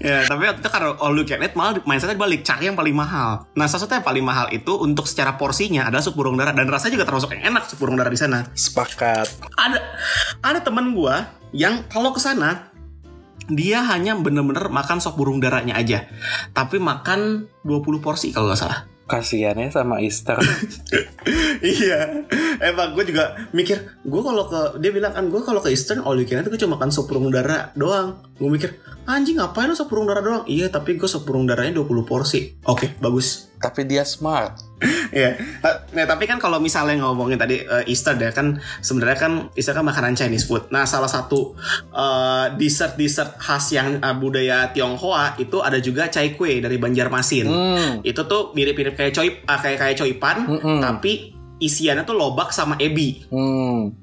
[0.01, 2.45] Ya, tapi waktu itu karena all you can eat malah mindsetnya balik.
[2.45, 3.49] Cari yang paling mahal.
[3.57, 6.69] Nah, salah satu yang paling mahal itu untuk secara porsinya adalah sup burung dara dan
[6.69, 8.45] rasanya juga termasuk yang enak sup burung dara di sana.
[8.53, 9.25] sepakat.
[9.57, 9.79] Ada
[10.45, 12.69] ada teman gua yang kalau ke sana
[13.49, 16.05] dia hanya bener-bener makan sop burung darahnya aja.
[16.53, 20.39] Tapi makan 20 porsi kalau nggak salah kasiannya sama Easter.
[21.62, 22.26] Iya.
[22.58, 26.17] Emang gue juga mikir gue kalau ke dia bilang kan gue kalau ke Eastern all
[26.17, 28.17] you can eat gue cuma makan sop burung dara doang.
[28.41, 31.81] Gue mikir anjing ngapain lo sop burung dara doang iya tapi gue sop burung darahnya
[31.81, 34.71] 20 porsi oke bagus tapi dia smart
[35.11, 35.37] Iya.
[35.93, 39.85] Nah, tapi kan kalau misalnya ngomongin tadi uh, Easter ya kan sebenarnya kan Easter kan
[39.85, 40.71] makanan Chinese food.
[40.71, 41.53] Nah, salah satu
[41.91, 47.45] uh, dessert-dessert khas yang uh, budaya Tionghoa itu ada juga cai kue dari Banjarmasin.
[47.45, 47.91] hmm.
[48.07, 50.79] Itu tuh mirip-mirip kayak coy uh, kayak kayak coipan Mm-mm.
[50.81, 53.21] tapi isiannya tuh lobak sama ebi.
[53.29, 54.01] hmm.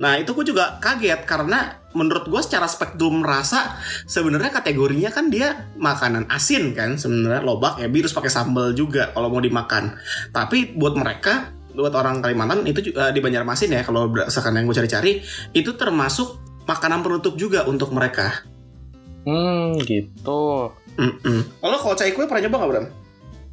[0.00, 5.66] Nah, itu gue juga kaget karena menurut gue secara spektrum rasa sebenarnya kategorinya kan dia
[5.74, 9.98] makanan asin kan sebenarnya lobak ebi terus pakai sambal juga kalau mau dimakan.
[10.30, 14.76] Tapi buat mereka buat orang Kalimantan itu juga di Banjarmasin ya kalau berdasarkan yang gue
[14.76, 15.12] cari-cari
[15.54, 18.46] itu termasuk makanan penutup juga untuk mereka.
[19.20, 21.40] hmm gitu Mm-mm.
[21.60, 22.86] Kalau kalau cai kue pernah nyoba nggak Bram?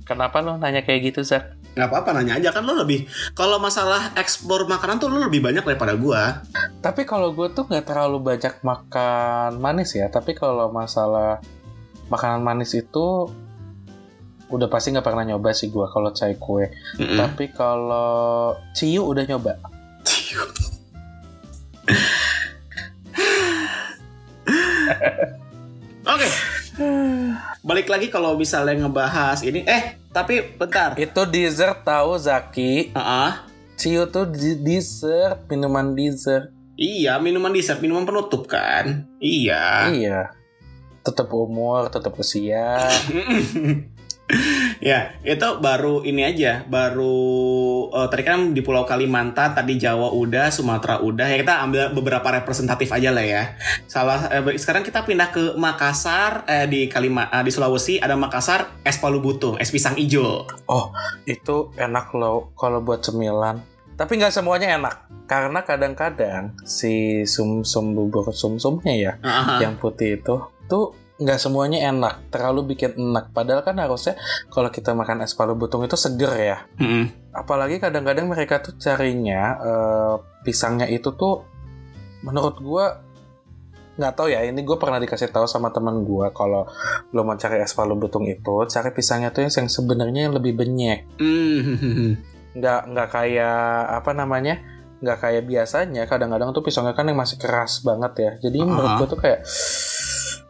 [0.08, 3.06] kenapa lo nanya kayak gitu Zak Nggak apa-apa nanya aja kan lo lebih
[3.38, 6.42] kalau masalah ekspor makanan tuh lo lebih banyak daripada gua.
[6.82, 10.10] Tapi kalau gue tuh nggak terlalu banyak makan manis ya.
[10.10, 11.38] Tapi kalau masalah
[12.10, 13.30] makanan manis itu
[14.48, 16.66] udah pasti nggak pernah nyoba sih gue kalau cai kue.
[16.98, 17.20] Mm-mm.
[17.20, 19.54] Tapi kalau ciu udah nyoba.
[26.08, 26.28] Oke.
[27.66, 30.94] Balik lagi kalau misalnya ngebahas ini, eh tapi bentar.
[30.98, 32.94] Itu dessert tahu Zaki.
[32.94, 33.32] Heeh.
[33.78, 34.26] Ciu tuh
[34.62, 36.50] dessert, minuman dessert.
[36.78, 39.10] Iya, minuman dessert, minuman penutup kan?
[39.18, 39.94] Iya.
[39.94, 40.22] Iya.
[41.08, 42.84] tetap umur, tetap usia.
[44.88, 47.12] ya itu baru ini aja baru
[47.92, 52.24] uh, tadi kan di Pulau Kalimantan tadi Jawa udah Sumatera udah ya kita ambil beberapa
[52.32, 53.44] representatif aja lah ya.
[53.84, 58.80] Salah eh, sekarang kita pindah ke Makassar eh, di Kalima uh, di Sulawesi ada Makassar
[58.88, 60.96] es palu butung es pisang ijo oh
[61.28, 63.60] itu enak loh kalau buat cemilan.
[64.00, 69.60] Tapi nggak semuanya enak karena kadang-kadang si sum sum bubur sum sumnya ya uh -huh.
[69.60, 70.40] yang putih itu
[70.72, 73.34] tuh nggak semuanya enak, terlalu bikin enak.
[73.34, 74.14] Padahal kan harusnya
[74.54, 76.58] kalau kita makan es palu butung itu seger ya.
[76.78, 77.34] Mm-hmm.
[77.34, 81.46] Apalagi kadang-kadang mereka tuh carinya uh, pisangnya itu tuh
[82.22, 82.86] menurut gua
[83.98, 86.70] nggak tahu ya ini gue pernah dikasih tahu sama teman gue kalau
[87.18, 91.10] lo mau cari es palu butung itu cari pisangnya tuh yang sebenarnya yang lebih benyek
[91.18, 92.10] mm-hmm.
[92.62, 93.58] nggak nggak kayak
[93.98, 94.62] apa namanya
[95.02, 98.70] nggak kayak biasanya kadang-kadang tuh pisangnya kan yang masih keras banget ya jadi uh-huh.
[98.70, 99.42] menurut gue tuh kayak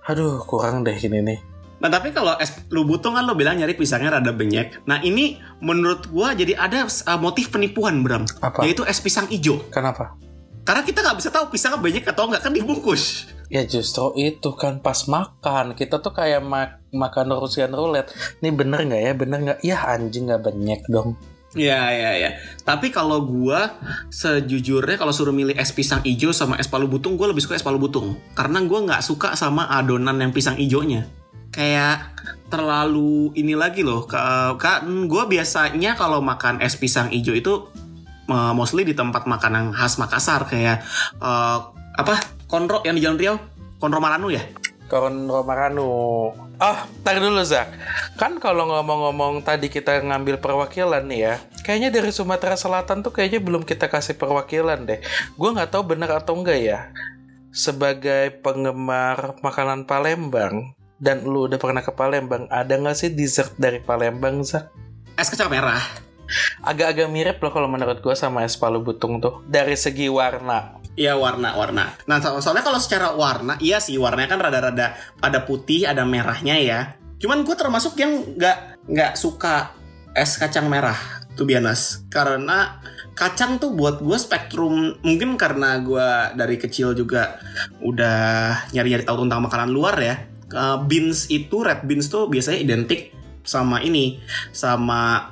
[0.07, 1.39] aduh kurang deh ini nih
[1.77, 4.81] Nah tapi kalau es lu butuh kan lo bilang nyari pisangnya rada benyek.
[4.89, 8.25] Nah ini menurut gua jadi ada uh, motif penipuan Bram.
[8.41, 8.65] Apa?
[8.65, 9.61] Yaitu es pisang hijau.
[9.69, 10.17] Kenapa?
[10.65, 13.29] Karena kita nggak bisa tahu pisangnya benyek atau nggak kan dibungkus.
[13.47, 18.11] Ya justru itu kan pas makan kita tuh kayak mak makan Rusian roulette.
[18.41, 19.11] Ini bener nggak ya?
[19.13, 19.59] Bener nggak?
[19.63, 21.15] Ya anjing nggak benyek dong.
[21.57, 22.29] Iya iya iya.
[22.61, 23.81] Tapi kalau gua
[24.13, 27.65] sejujurnya kalau suruh milih es pisang hijau sama es palu butung, gua lebih suka es
[27.65, 28.21] palu butung.
[28.37, 31.09] Karena gua nggak suka sama adonan yang pisang hijaunya.
[31.49, 32.13] Kayak
[32.53, 34.05] terlalu ini lagi loh.
[34.61, 37.53] Kan gua biasanya kalau makan es pisang hijau itu
[38.29, 40.85] uh, mostly di tempat makanan khas Makassar kayak
[41.17, 42.21] uh, apa?
[42.45, 43.35] Konro yang di Jalan Riau.
[43.81, 44.45] Konro Maranu ya?
[44.87, 46.31] Konro Maranu.
[46.57, 47.69] Oh, tar dulu Zak.
[48.17, 53.43] Kan kalau ngomong-ngomong tadi kita ngambil perwakilan nih ya, kayaknya dari Sumatera Selatan tuh kayaknya
[53.43, 54.99] belum kita kasih perwakilan deh.
[55.37, 56.79] Gue nggak tahu benar atau enggak ya.
[57.53, 63.77] Sebagai penggemar makanan Palembang, dan lu udah pernah ke Palembang, ada nggak sih dessert dari
[63.77, 64.73] Palembang, Zak?
[65.13, 65.81] Es kacang merah.
[66.59, 69.45] Agak-agak mirip loh kalau menurut gue sama es palu butung tuh.
[69.47, 70.75] Dari segi warna.
[70.97, 71.93] Iya warna-warna.
[72.09, 76.57] Nah so soalnya kalau secara warna, iya sih warnanya kan rada-rada ada putih, ada merahnya
[76.57, 76.97] ya.
[77.21, 79.77] Cuman gue termasuk yang nggak nggak suka
[80.17, 80.97] es kacang merah,
[81.37, 82.01] tuh bianas.
[82.09, 82.81] Karena
[83.13, 87.37] kacang tuh buat gue spektrum mungkin karena gue dari kecil juga
[87.85, 90.17] udah nyari-nyari tahu tentang makanan luar ya.
[90.89, 93.13] Beans itu red beans tuh biasanya identik
[93.45, 94.17] sama ini,
[94.49, 95.29] sama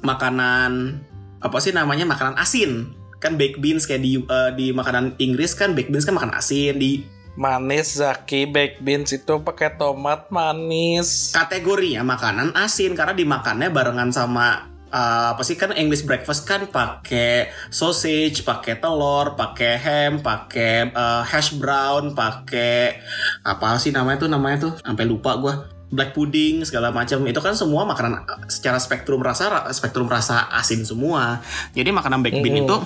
[0.00, 0.96] makanan
[1.44, 5.74] apa sih namanya makanan asin kan baked beans kayak di uh, di makanan Inggris kan
[5.74, 7.02] baked beans kan makan asin di
[7.38, 11.30] manis Zaki baked beans itu pakai tomat manis.
[11.30, 17.52] Kategorinya makanan asin karena dimakannya barengan sama uh, apa sih kan English breakfast kan pakai
[17.70, 22.98] sausage, pakai telur, pakai ham, pakai uh, hash brown, pakai
[23.46, 27.24] apa sih namanya tuh namanya tuh sampai lupa gue black pudding segala macam.
[27.24, 31.40] Itu kan semua makanan secara spektrum rasa spektrum rasa asin semua.
[31.72, 32.64] Jadi makanan baked bean mm.
[32.68, 32.76] itu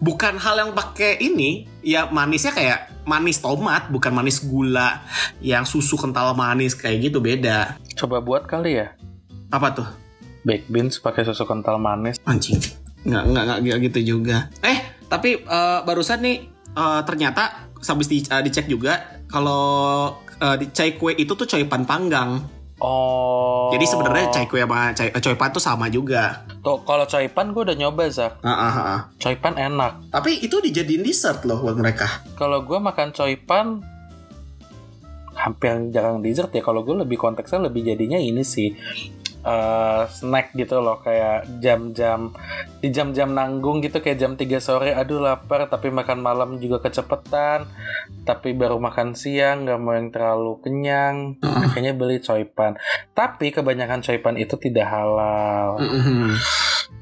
[0.00, 1.68] bukan hal yang pakai ini.
[1.84, 5.04] Ya manisnya kayak manis tomat bukan manis gula
[5.44, 7.76] yang susu kental manis kayak gitu beda.
[7.96, 8.96] Coba buat kali ya.
[9.52, 9.88] Apa tuh?
[10.44, 12.20] Baked beans pakai susu kental manis.
[12.28, 12.60] Anjing.
[13.04, 14.48] Nggak nggak nggak gitu juga.
[14.64, 20.70] Eh tapi uh, barusan nih uh, ternyata habis di, uh, dicek juga kalau uh, di
[20.74, 22.42] chai kue itu tuh pan panggang.
[22.82, 23.70] Oh.
[23.70, 26.42] Jadi sebenarnya chai kue sama chai, choi pan tuh sama juga.
[26.60, 28.42] Tuh kalau choi pan gue udah nyoba Zak.
[28.42, 29.00] Uh, uh, uh.
[29.22, 30.10] Choi pan enak.
[30.10, 32.26] Tapi itu dijadiin dessert loh buat mereka.
[32.34, 33.78] Kalau gue makan choi pan
[35.38, 36.62] hampir jarang dessert ya.
[36.62, 38.74] Kalau gue lebih konteksnya lebih jadinya ini sih
[39.44, 42.32] uh, snack gitu loh kayak jam-jam
[42.80, 47.68] di jam-jam nanggung gitu kayak jam 3 sore aduh lapar tapi makan malam juga kecepetan
[48.24, 51.36] tapi baru makan siang nggak mau yang terlalu kenyang.
[51.44, 52.76] Akhirnya beli coipan
[53.12, 55.78] tapi kebanyakan coipan itu tidak halal.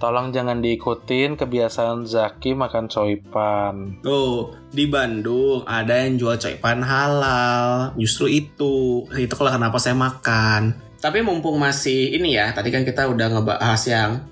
[0.02, 7.94] Tolong jangan diikutin kebiasaan Zaki makan coipan tuh di Bandung ada yang jual coipan halal.
[7.94, 9.06] Justru itu.
[9.14, 13.82] Itu kalau kenapa saya makan tapi mumpung masih ini ya, tadi kan kita udah ngebahas
[13.90, 14.22] yang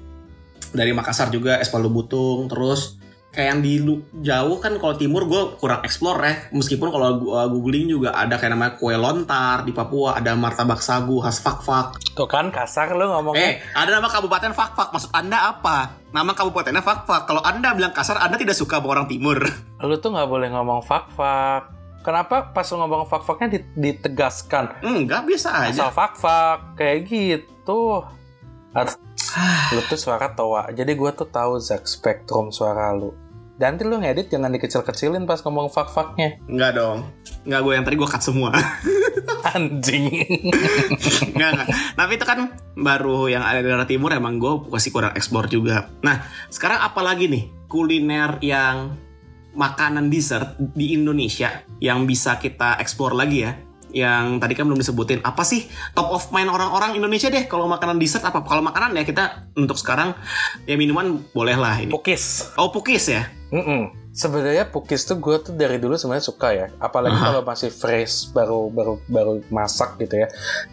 [0.71, 2.95] dari Makassar juga es palu butung, terus
[3.31, 3.79] kayak yang di
[4.27, 6.35] jauh kan kalau timur gue kurang explore ya.
[6.55, 11.19] Meskipun kalau gue googling juga ada kayak namanya kue lontar di Papua ada martabak sagu
[11.19, 11.87] khas fak fak.
[12.15, 13.35] Tuh kan kasar lo ngomong.
[13.35, 15.99] Eh ada nama kabupaten fak fak maksud anda apa?
[16.11, 17.23] Nama kabupatennya fak fak.
[17.27, 19.43] Kalau anda bilang kasar anda tidak suka sama orang timur.
[19.83, 24.81] Lu tuh nggak boleh ngomong fak fak Kenapa pas ngomong fak-faknya ditegaskan?
[24.81, 25.85] Enggak, biasa aja.
[25.85, 28.09] Asal fak-fak, kayak gitu.
[29.77, 30.73] lu tuh suara toa.
[30.73, 33.13] Jadi gue tuh tahu Zack spektrum suara lu.
[33.61, 36.41] Dan nanti lu ngedit jangan dikecil-kecilin pas ngomong fak-faknya.
[36.49, 37.05] Enggak dong.
[37.45, 38.51] Enggak gue yang tadi gue cut semua.
[39.53, 40.09] Anjing.
[41.37, 41.69] Nggak, nggak.
[41.97, 42.39] Tapi itu kan
[42.77, 45.93] baru yang ada di daerah timur emang gue masih kurang eksplor juga.
[46.01, 48.97] Nah, sekarang apalagi nih kuliner yang
[49.55, 53.53] makanan dessert di Indonesia yang bisa kita eksplor lagi ya?
[53.91, 55.19] Yang tadi kan belum disebutin.
[55.27, 55.67] Apa sih
[55.99, 58.47] top of mind orang-orang Indonesia deh kalau makanan dessert apa?
[58.47, 60.15] Kalau makanan ya kita untuk sekarang
[60.65, 61.91] ya minuman boleh lah ini.
[61.91, 62.55] Pukis.
[62.55, 63.27] Oh pukis ya?
[63.51, 64.00] Mm-mm.
[64.11, 66.67] Sebenarnya pukis tuh gue tuh dari dulu sebenarnya suka ya.
[66.83, 67.27] Apalagi Aha.
[67.31, 70.29] kalau masih fresh, baru baru baru masak gitu ya.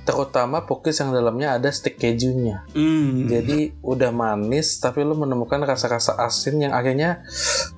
[0.09, 2.65] Terutama pukis yang dalamnya ada stick kejunya.
[2.73, 3.29] Hmm.
[3.29, 7.21] Jadi udah manis tapi lu menemukan rasa-rasa asin yang akhirnya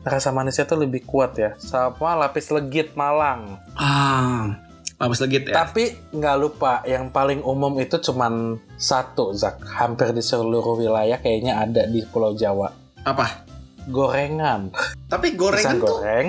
[0.07, 1.59] rasa manisnya tuh lebih kuat ya.
[1.59, 3.59] Sama lapis legit Malang.
[3.75, 4.63] Ah,
[4.95, 5.67] lapis legit ya.
[5.67, 9.59] Tapi nggak lupa yang paling umum itu cuman satu Zak.
[9.75, 12.71] Hampir di seluruh wilayah kayaknya ada di Pulau Jawa.
[13.03, 13.48] Apa?
[13.89, 14.69] Gorengan.
[15.05, 15.89] Tapi gorengan Pisang tuh.
[15.91, 16.27] goreng.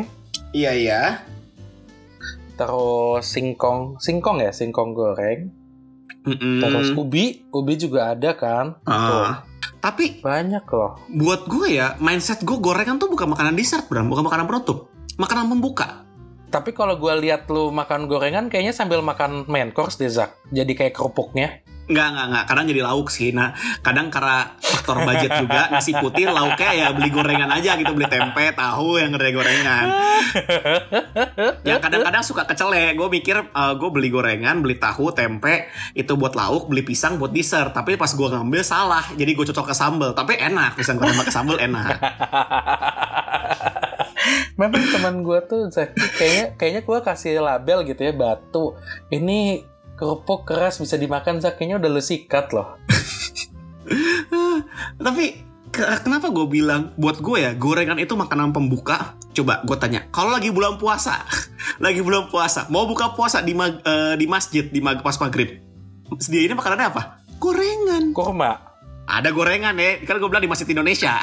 [0.50, 1.02] Iya iya.
[2.54, 5.48] Terus singkong, singkong ya, singkong goreng.
[6.22, 6.60] Mm-mm.
[6.60, 8.76] Terus ubi, ubi juga ada kan?
[8.80, 9.44] Tuh, Ah.
[9.80, 11.00] Tapi banyak loh.
[11.10, 15.48] buat gue ya mindset gue gorengan tuh bukan makanan dessert Bram bukan makanan penutup makanan
[15.48, 16.04] pembuka
[16.50, 20.34] Tapi kalau gue lihat lu makan gorengan, kayaknya sambil makan main course deh Zak.
[20.50, 21.62] Jadi kayak kerupuknya.
[21.90, 22.44] Nggak, nggak, nggak.
[22.46, 23.34] Kadang jadi lauk sih.
[23.34, 23.50] Nah,
[23.82, 27.90] kadang karena faktor budget juga, nasi putih lauknya ya beli gorengan aja gitu.
[27.90, 29.86] Beli tempe, tahu yang gede gorengan.
[31.66, 32.94] yang kadang-kadang suka kecele.
[32.94, 35.66] Gue mikir, eh, gue beli gorengan, beli tahu, tempe,
[35.98, 37.74] itu buat lauk, beli pisang buat dessert.
[37.74, 39.02] Tapi pas gue ngambil salah.
[39.18, 40.14] Jadi gue cocok ke sambal.
[40.14, 41.98] Tapi enak, pisang goreng pakai sambal enak.
[44.60, 45.72] Memang teman gue tuh
[46.20, 48.76] kayaknya kayaknya gue kasih label gitu ya batu.
[49.08, 49.64] Ini
[50.00, 51.38] kerupuk keras bisa dimakan.
[51.38, 52.80] Kayaknya udah lu sikat loh.
[54.96, 55.24] Tapi
[55.68, 59.18] ke- kenapa gue bilang buat gue ya gorengan itu makanan pembuka?
[59.30, 61.22] Coba gue tanya, kalau lagi bulan puasa,
[61.84, 65.60] lagi bulan puasa, mau buka puasa di mag- eh, di masjid di mag- pas maghrib,
[66.18, 67.02] sediainnya makanannya apa?
[67.38, 68.10] Gorengan.
[68.10, 68.52] Kurma.
[69.10, 71.18] Ada gorengan ya, kan gue bilang di masjid Indonesia.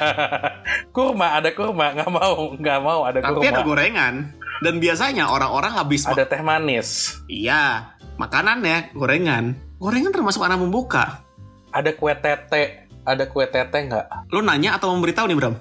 [0.96, 1.92] kurma, ada kurma.
[1.92, 3.52] Nggak mau, nggak mau ada Tapi kurma.
[3.52, 4.14] ada gorengan.
[4.58, 7.20] Dan biasanya orang-orang habis Ada teh manis.
[7.28, 9.52] iya makanannya gorengan.
[9.76, 11.20] Gorengan termasuk makanan pembuka.
[11.68, 12.88] Ada kue tete.
[13.04, 14.32] Ada kue tete nggak?
[14.32, 15.54] Lu nanya atau memberitahu nih Bram?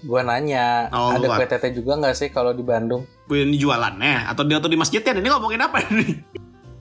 [0.00, 3.06] Gue nanya, Oh, ada kue tete juga nggak sih kalau di Bandung?
[3.30, 5.14] Ini jualannya atau di atau di masjidnya?
[5.14, 6.10] Ini ngomongin apa nih?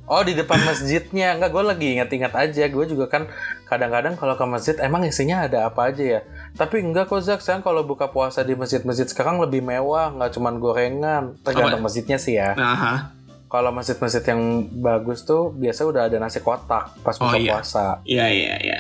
[0.10, 1.38] Oh di depan masjidnya.
[1.38, 2.66] Enggak gue lagi ingat-ingat aja.
[2.66, 3.30] Gue juga kan
[3.70, 6.22] kadang-kadang kalau ke masjid Emang isinya ada apa aja ya.
[6.58, 7.46] Tapi enggak kok Zak.
[7.46, 10.10] Sekarang kalau buka puasa di masjid-masjid sekarang lebih mewah.
[10.18, 11.38] Nggak cuman gorengan.
[11.46, 12.58] Tergantung masjidnya sih ya.
[12.58, 13.14] Nah,
[13.50, 17.58] Kalau masjid-masjid yang bagus tuh Biasa udah ada nasi kotak Pas Oh, buka iya.
[17.58, 17.98] puasa.
[18.06, 18.80] Iya iya iya.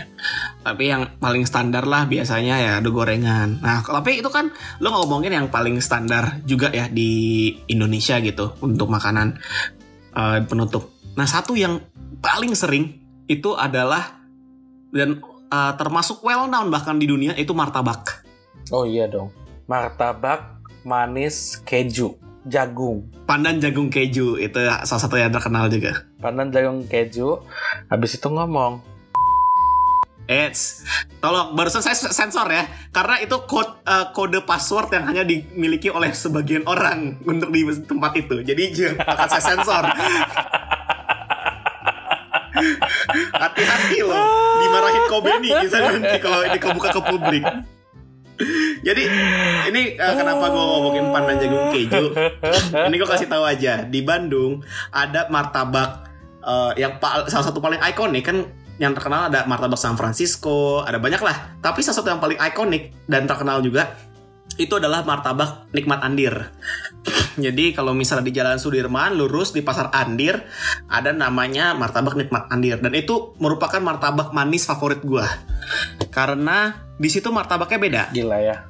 [0.61, 3.65] Tapi yang paling standar lah biasanya ya ada gorengan.
[3.65, 8.93] Nah tapi itu kan lo ngomongin yang paling standar juga ya di Indonesia gitu untuk
[8.93, 9.41] makanan
[10.13, 10.98] eh, penutup.
[11.19, 11.83] Nah satu yang
[12.23, 12.95] paling sering
[13.27, 14.23] itu adalah
[14.95, 15.19] dan
[15.51, 18.23] eh, termasuk well known bahkan di dunia itu martabak.
[18.71, 19.35] Oh iya dong
[19.67, 26.05] Martabak Manis Keju Jagung Pandan jagung keju itu salah satu yang terkenal juga.
[26.21, 27.43] Pandan jagung keju
[27.91, 28.79] Habis itu ngomong
[30.29, 30.85] Eits,
[31.17, 32.61] tolong barusan saya sensor ya,
[32.93, 38.13] karena itu kode, eh, kode password yang hanya dimiliki oleh sebagian orang untuk di tempat
[38.13, 38.37] itu.
[38.45, 39.83] Jadi jangan- akan saya sensor.
[43.33, 44.23] Hati-hati loh,
[44.63, 47.43] dimarahin Kobeni bisa nanti kalau ini kebuka ke publik.
[48.87, 49.03] Jadi
[49.67, 52.05] ini eh, kenapa gue ngomongin pandan jagung keju?
[52.87, 54.63] Ini gue kasih tahu aja di Bandung
[54.95, 56.07] ada martabak
[56.43, 56.95] eh, yang
[57.27, 58.47] salah satu paling ikonik kan
[58.79, 61.59] yang terkenal ada martabak San Francisco, ada banyak lah.
[61.59, 63.91] Tapi salah satu yang paling ikonik dan terkenal juga
[64.59, 66.51] itu adalah martabak nikmat Andir.
[67.39, 70.43] Jadi kalau misalnya di Jalan Sudirman lurus di Pasar Andir
[70.91, 75.25] ada namanya martabak nikmat Andir dan itu merupakan martabak manis favorit gua.
[76.11, 78.69] Karena di situ martabaknya beda Gila ya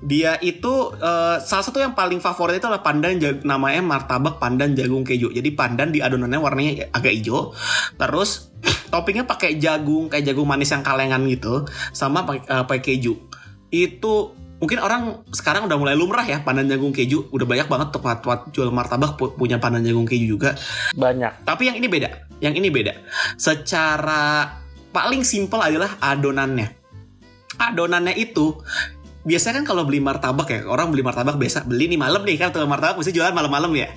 [0.00, 5.04] dia itu eh, salah satu yang paling favorit itu adalah pandan namanya martabak pandan jagung
[5.04, 5.28] keju.
[5.28, 7.52] Jadi pandan di adonannya warnanya agak hijau.
[8.00, 8.48] Terus
[8.92, 13.14] toppingnya pakai jagung kayak jagung manis yang kalengan gitu sama pakai eh, pakai keju.
[13.68, 17.32] Itu mungkin orang sekarang udah mulai lumrah ya pandan jagung keju.
[17.32, 20.54] Udah banyak banget tempat-tempat jual martabak pu- punya pandan jagung keju juga.
[20.94, 22.30] Banyak Tapi yang ini beda.
[22.38, 22.92] Yang ini beda.
[23.40, 24.54] Secara
[24.92, 26.68] paling simpel adalah adonannya.
[27.56, 28.60] Adonannya itu
[29.20, 32.56] biasanya kan kalau beli martabak ya orang beli martabak biasa beli nih malam nih kan
[32.56, 33.88] tuh martabak mesti jualan malam-malam ya.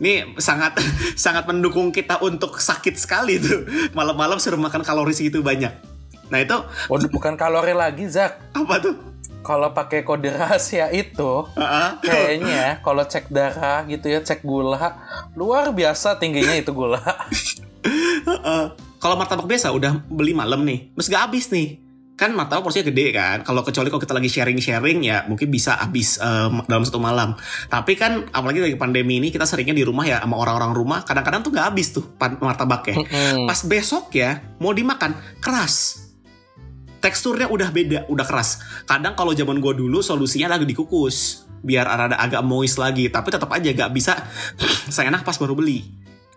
[0.00, 0.76] Ini sangat
[1.24, 3.64] sangat mendukung kita untuk sakit sekali tuh
[3.96, 5.72] malam-malam suruh makan kalori segitu banyak.
[6.26, 6.58] Nah itu
[6.90, 8.50] Waduh, bukan kalori lagi, Zak.
[8.50, 8.94] apa tuh?
[9.46, 11.88] Kalau pakai kode rahasia itu Heeh.
[12.02, 14.98] kayaknya kalau cek darah gitu ya cek gula
[15.38, 16.98] luar biasa tingginya itu gula
[18.26, 18.64] Heeh.
[18.96, 21.78] Kalau martabak biasa udah beli malam nih, terus gak habis nih.
[22.16, 23.44] Kan martabak porsinya gede kan.
[23.44, 27.36] Kalau kecuali kalau kita lagi sharing-sharing ya mungkin bisa habis eh, dalam satu malam.
[27.68, 30.98] Tapi kan apalagi lagi pandemi ini kita seringnya di rumah ya sama orang-orang rumah.
[31.04, 33.04] Kadang-kadang tuh gak habis tuh martabaknya.
[33.44, 35.12] Pas besok ya mau dimakan
[35.44, 36.05] keras.
[37.00, 38.62] Teksturnya udah beda, udah keras.
[38.88, 43.50] Kadang kalau zaman gua dulu solusinya lagi dikukus biar ada agak moist lagi, tapi tetap
[43.50, 44.14] aja gak bisa
[44.94, 45.82] seenak pas baru beli.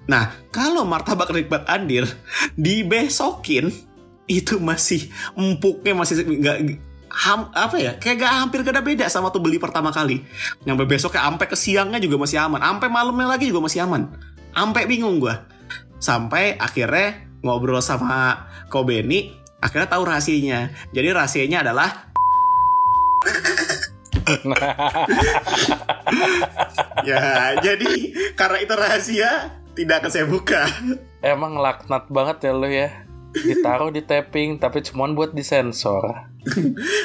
[0.09, 2.09] Nah, kalau martabak nikmat Andir
[2.57, 3.69] dibesokin
[4.25, 6.57] itu masih empuknya masih nggak
[7.09, 10.25] ham, apa ya kayak gak hampir gak ada beda sama tuh beli pertama kali.
[10.65, 12.61] Nyampe besoknya sampai ke siangnya juga masih aman.
[12.61, 14.09] Sampai malamnya lagi juga masih aman.
[14.53, 15.45] Sampai bingung gua.
[16.01, 20.71] Sampai akhirnya ngobrol sama Ko Beni akhirnya tahu rahasianya.
[20.91, 21.91] Jadi rahasianya adalah
[27.09, 27.91] ya jadi
[28.37, 29.31] karena itu rahasia
[29.75, 30.67] tidak akan saya buka.
[31.23, 32.89] Emang laknat banget ya lo ya.
[33.29, 36.33] Ditaruh di tapping tapi cuman buat disensor.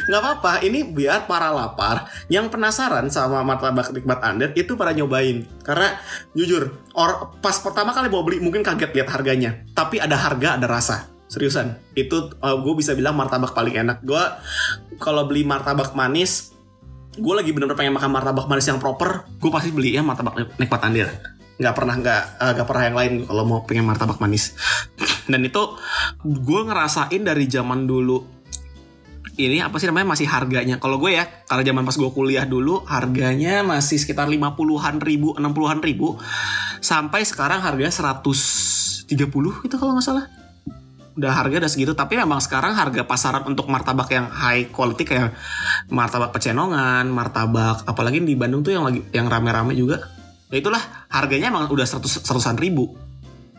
[0.09, 2.09] Nggak apa-apa ini biar para lapar.
[2.33, 5.45] Yang penasaran sama martabak nikmat Andir itu pada nyobain.
[5.63, 6.01] Karena
[6.33, 9.51] jujur or pas pertama kali mau beli mungkin kaget lihat harganya.
[9.77, 11.75] Tapi ada harga ada rasa seriusan?
[11.99, 14.07] Itu gue bisa bilang martabak paling enak.
[14.07, 14.23] Gue
[15.03, 16.55] kalau beli martabak manis
[17.15, 20.83] gue lagi bener-bener pengen makan martabak manis yang proper gue pasti beli ya martabak nikmat
[20.83, 21.07] Andir
[21.55, 24.59] nggak pernah nggak eh, nggak pernah yang lain kalau mau pengen martabak manis.
[25.31, 25.63] Dan itu
[26.27, 28.19] gue ngerasain dari zaman dulu
[29.35, 30.79] ini apa sih namanya masih harganya.
[30.79, 35.81] Kalau gue ya karena zaman pas gue kuliah dulu harganya masih sekitar 50-an ribu 60-an
[35.83, 36.19] ribu.
[36.83, 39.07] Sampai sekarang harganya 130
[39.63, 40.27] itu kalau nggak salah
[41.15, 45.31] udah harga udah segitu tapi memang sekarang harga pasaran untuk martabak yang high quality kayak
[45.87, 50.03] martabak pecenongan martabak apalagi di Bandung tuh yang lagi yang rame-rame juga
[50.51, 52.95] ya itulah harganya emang udah 100 seratusan ribu.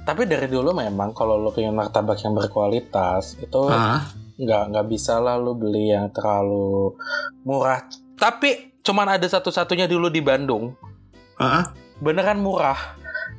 [0.05, 3.67] Tapi dari dulu memang kalau lo pengen martabak yang berkualitas itu
[4.35, 6.93] nggak nggak bisa lah lo beli yang terlalu
[7.43, 7.83] murah.
[8.15, 10.71] Tapi cuman ada satu-satunya dulu di Bandung.
[11.35, 12.75] Ah beneran murah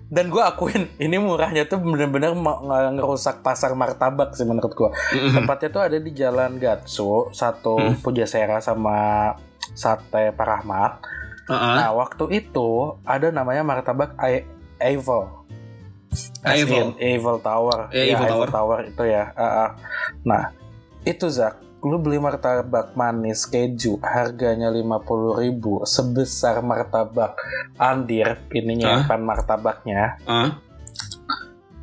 [0.09, 2.11] dan gue akuin ini murahnya tuh nge-
[2.92, 4.90] ngerusak pasar martabak sih menurut gue
[5.32, 7.98] tempatnya tuh ada di Jalan Gatsu satu Hmm.
[7.98, 9.34] Pujasera sama
[9.68, 11.02] Sate Parahmat
[11.46, 12.68] ah nah waktu itu
[13.02, 14.46] ada namanya martabak I-
[14.78, 15.26] Eiffel.
[16.46, 18.48] in Eiffel Tower Ya, Ya, Tower.
[18.48, 19.70] Tower itu ya Ah, ah.
[20.22, 20.54] nah
[21.02, 27.36] itu Zak lu beli martabak manis keju harganya 50.000 ribu sebesar martabak
[27.76, 29.06] andir ininya Hah?
[29.06, 30.16] pan martabaknya.
[30.24, 30.60] Ah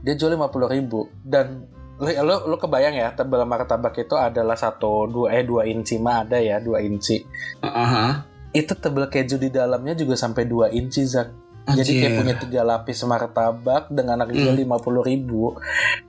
[0.03, 1.63] dia jual 50.000 ribu dan
[1.95, 6.27] lo, lo, lo kebayang ya tebal martabak itu adalah satu dua eh dua inci mah
[6.27, 7.23] ada ya dua inci.
[7.63, 8.13] Ah ah
[8.53, 12.19] itu tebel keju di dalamnya juga sampai 2 inci Zak jadi kayak Anjir.
[12.19, 14.59] punya tiga lapis martabak dengan harga Hmm.
[14.59, 15.55] lima puluh ribu,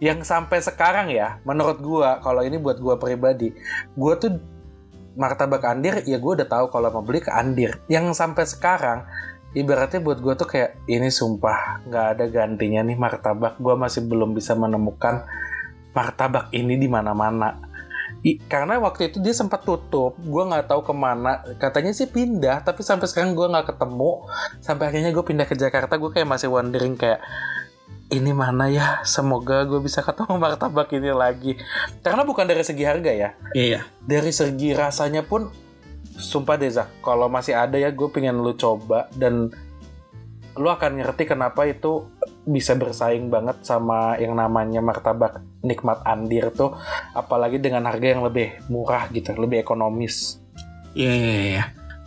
[0.02, 3.54] yang sampai sekarang ya, menurut gua kalau ini buat gua pribadi,
[3.94, 4.34] gua tuh
[5.14, 7.78] martabak Andir ya gua udah tahu kalau mau beli ke Andir.
[7.86, 9.06] Yang sampai sekarang
[9.54, 13.54] ibaratnya buat gua tuh kayak ini sumpah nggak ada gantinya nih martabak.
[13.62, 15.22] Gua masih belum bisa menemukan
[15.94, 17.73] martabak ini di mana-mana.
[18.24, 21.44] I- karena waktu itu dia sempat tutup, gua nggak tahu ke mana.
[21.60, 24.24] Katanya sih pindah, tapi sampai sekarang gua nggak ketemu.
[24.64, 27.20] Sampai akhirnya gue pindah ke Jakarta gue kayak masih wondering kayak
[28.08, 29.04] ini mana ya?
[29.04, 31.60] Semoga gue bisa ketemu martabak ini lagi.
[32.00, 33.30] Karena bukan dari segi harga ya.
[33.52, 33.84] Iya.
[33.84, 35.48] Iya dari segi rasanya pun
[36.14, 39.50] sumpah deh Zak kalau masih ada ya gue pengen lu coba dan
[40.54, 42.06] lu akan ngerti kenapa itu
[42.44, 46.76] bisa bersaing banget sama yang namanya martabak nikmat andir tuh
[47.16, 50.40] apalagi dengan harga yang lebih murah gitu lebih ekonomis
[50.94, 51.64] Iya iya iya.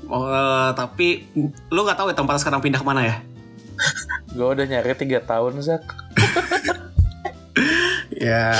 [0.08, 1.28] Oh, eh, tapi
[1.68, 3.16] lu nggak tahu ya tempatnya sekarang pindah ke mana ya?
[4.38, 5.84] gue udah nyari tiga tahun Zak
[8.28, 8.56] Ya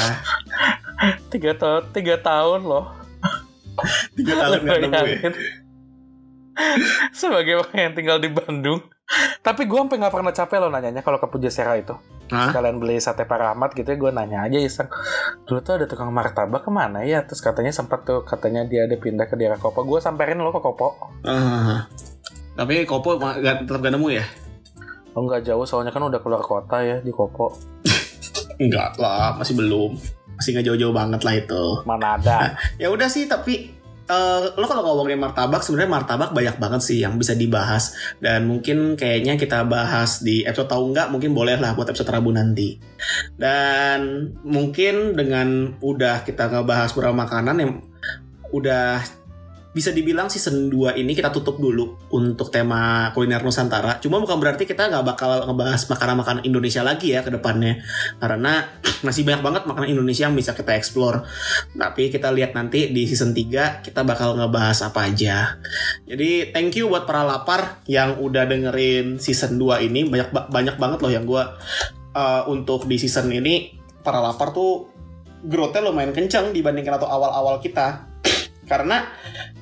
[1.30, 2.90] tiga tahun tiga tahun loh
[4.18, 5.30] tiga tahun nggak nemu ya.
[7.14, 8.82] Sebagai orang yang tinggal di Bandung.
[9.40, 11.96] Tapi gue sampai nggak pernah capek loh nanyanya kalau ke Pujasera itu.
[12.28, 12.52] Hah?
[12.52, 14.92] Kalian beli sate Paramat gitu ya, gue nanya aja iseng.
[15.48, 17.24] Dulu tuh ada tukang martabak ke mana ya?
[17.24, 19.88] Terus katanya sempat tuh, katanya dia ada pindah ke daerah Kopo.
[19.88, 21.16] Gue samperin lo ke Kopo.
[21.24, 21.88] Ah.
[22.60, 24.26] Tapi Kopo tetap gak nemu ya?
[25.16, 27.56] Oh nggak jauh, soalnya kan udah keluar kota ya di Kopo.
[28.62, 29.96] Enggak lah, masih belum.
[30.38, 31.64] Masih nggak jauh-jauh banget lah itu.
[31.88, 32.54] Mana ada?
[32.82, 33.77] Ya udah sih, tapi
[34.08, 37.96] eh, lo kalau ngomongin martabak, sebenarnya martabak banyak banget sih yang bisa dibahas.
[38.24, 42.32] Dan mungkin kayaknya kita bahas di episode tahu nggak, mungkin boleh lah buat episode Rabu
[42.32, 42.80] nanti.
[43.36, 47.72] Dan mungkin dengan udah kita ngebahas beberapa makanan yang
[48.56, 49.04] udah
[49.78, 54.02] bisa dibilang season 2 ini kita tutup dulu untuk tema kuliner Nusantara.
[54.02, 57.86] Cuma bukan berarti kita nggak bakal ngebahas makanan-makanan Indonesia lagi ya ke depannya.
[58.18, 58.66] Karena
[59.06, 61.30] masih banyak banget makanan Indonesia yang bisa kita explore.
[61.78, 65.62] Tapi kita lihat nanti di season 3 kita bakal ngebahas apa aja.
[66.10, 70.10] Jadi thank you buat para lapar yang udah dengerin season 2 ini.
[70.10, 71.44] Banyak banyak banget loh yang gue
[72.18, 74.90] uh, untuk di season ini para lapar tuh
[75.46, 78.10] growth-nya lumayan kencang dibandingkan atau awal-awal kita
[78.72, 79.06] karena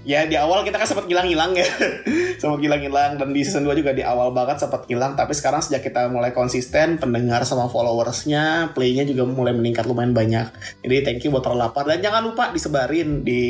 [0.06, 1.66] ya di awal kita kan sempat hilang-hilang ya.
[2.42, 5.82] Sempat hilang-hilang dan di season 2 juga di awal banget sempat hilang tapi sekarang sejak
[5.82, 10.48] kita mulai konsisten pendengar sama followersnya playnya juga mulai meningkat lumayan banyak.
[10.86, 11.90] Jadi thank you buat para lapar.
[11.90, 13.42] Dan jangan lupa disebarin di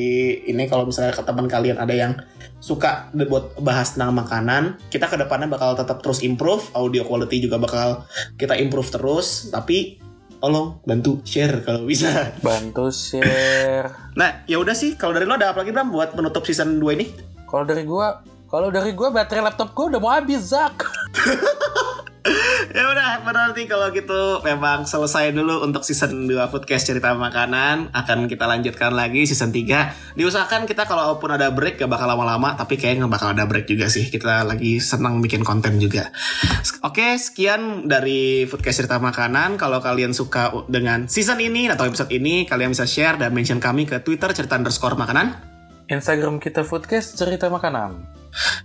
[0.47, 2.15] ini kalau misalnya ke teman kalian ada yang
[2.63, 6.71] suka buat bahas tentang makanan kita ke depannya bakal tetap terus improve.
[6.71, 8.07] Audio quality juga bakal
[8.39, 9.51] kita improve terus.
[9.51, 10.04] Tapi
[10.45, 12.37] tolong bantu share kalau bisa.
[12.45, 14.13] Bantu share.
[14.13, 14.93] Nah, ya udah sih.
[14.93, 17.09] Kalau dari lo ada apa lagi Bram buat menutup season 2 ini?
[17.49, 20.85] Kalau dari gua, kalau dari gua baterai laptop gua udah mau habis, Zak.
[22.75, 27.93] ya udah berarti kalau gitu memang selesai dulu untuk season 2 podcast cerita makanan.
[27.93, 32.81] Akan kita lanjutkan lagi season 3 diusahakan kita kalaupun ada break gak bakal lama-lama tapi
[32.81, 34.09] kayaknya gak bakal ada break juga sih.
[34.09, 36.09] Kita lagi senang bikin konten juga.
[36.81, 39.61] Oke sekian dari podcast cerita makanan.
[39.61, 43.85] Kalau kalian suka dengan season ini atau episode ini kalian bisa share dan mention kami
[43.85, 45.37] ke twitter cerita underscore makanan.
[45.85, 48.01] Instagram kita Foodcast cerita makanan.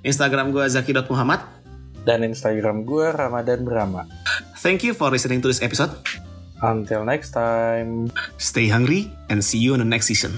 [0.00, 1.59] Instagram gue zaki.muhammad
[2.04, 4.06] dan Instagram gue Ramadan Brahma.
[4.60, 5.92] Thank you for listening to this episode.
[6.60, 8.12] Until next time.
[8.36, 10.36] Stay hungry and see you in the next season.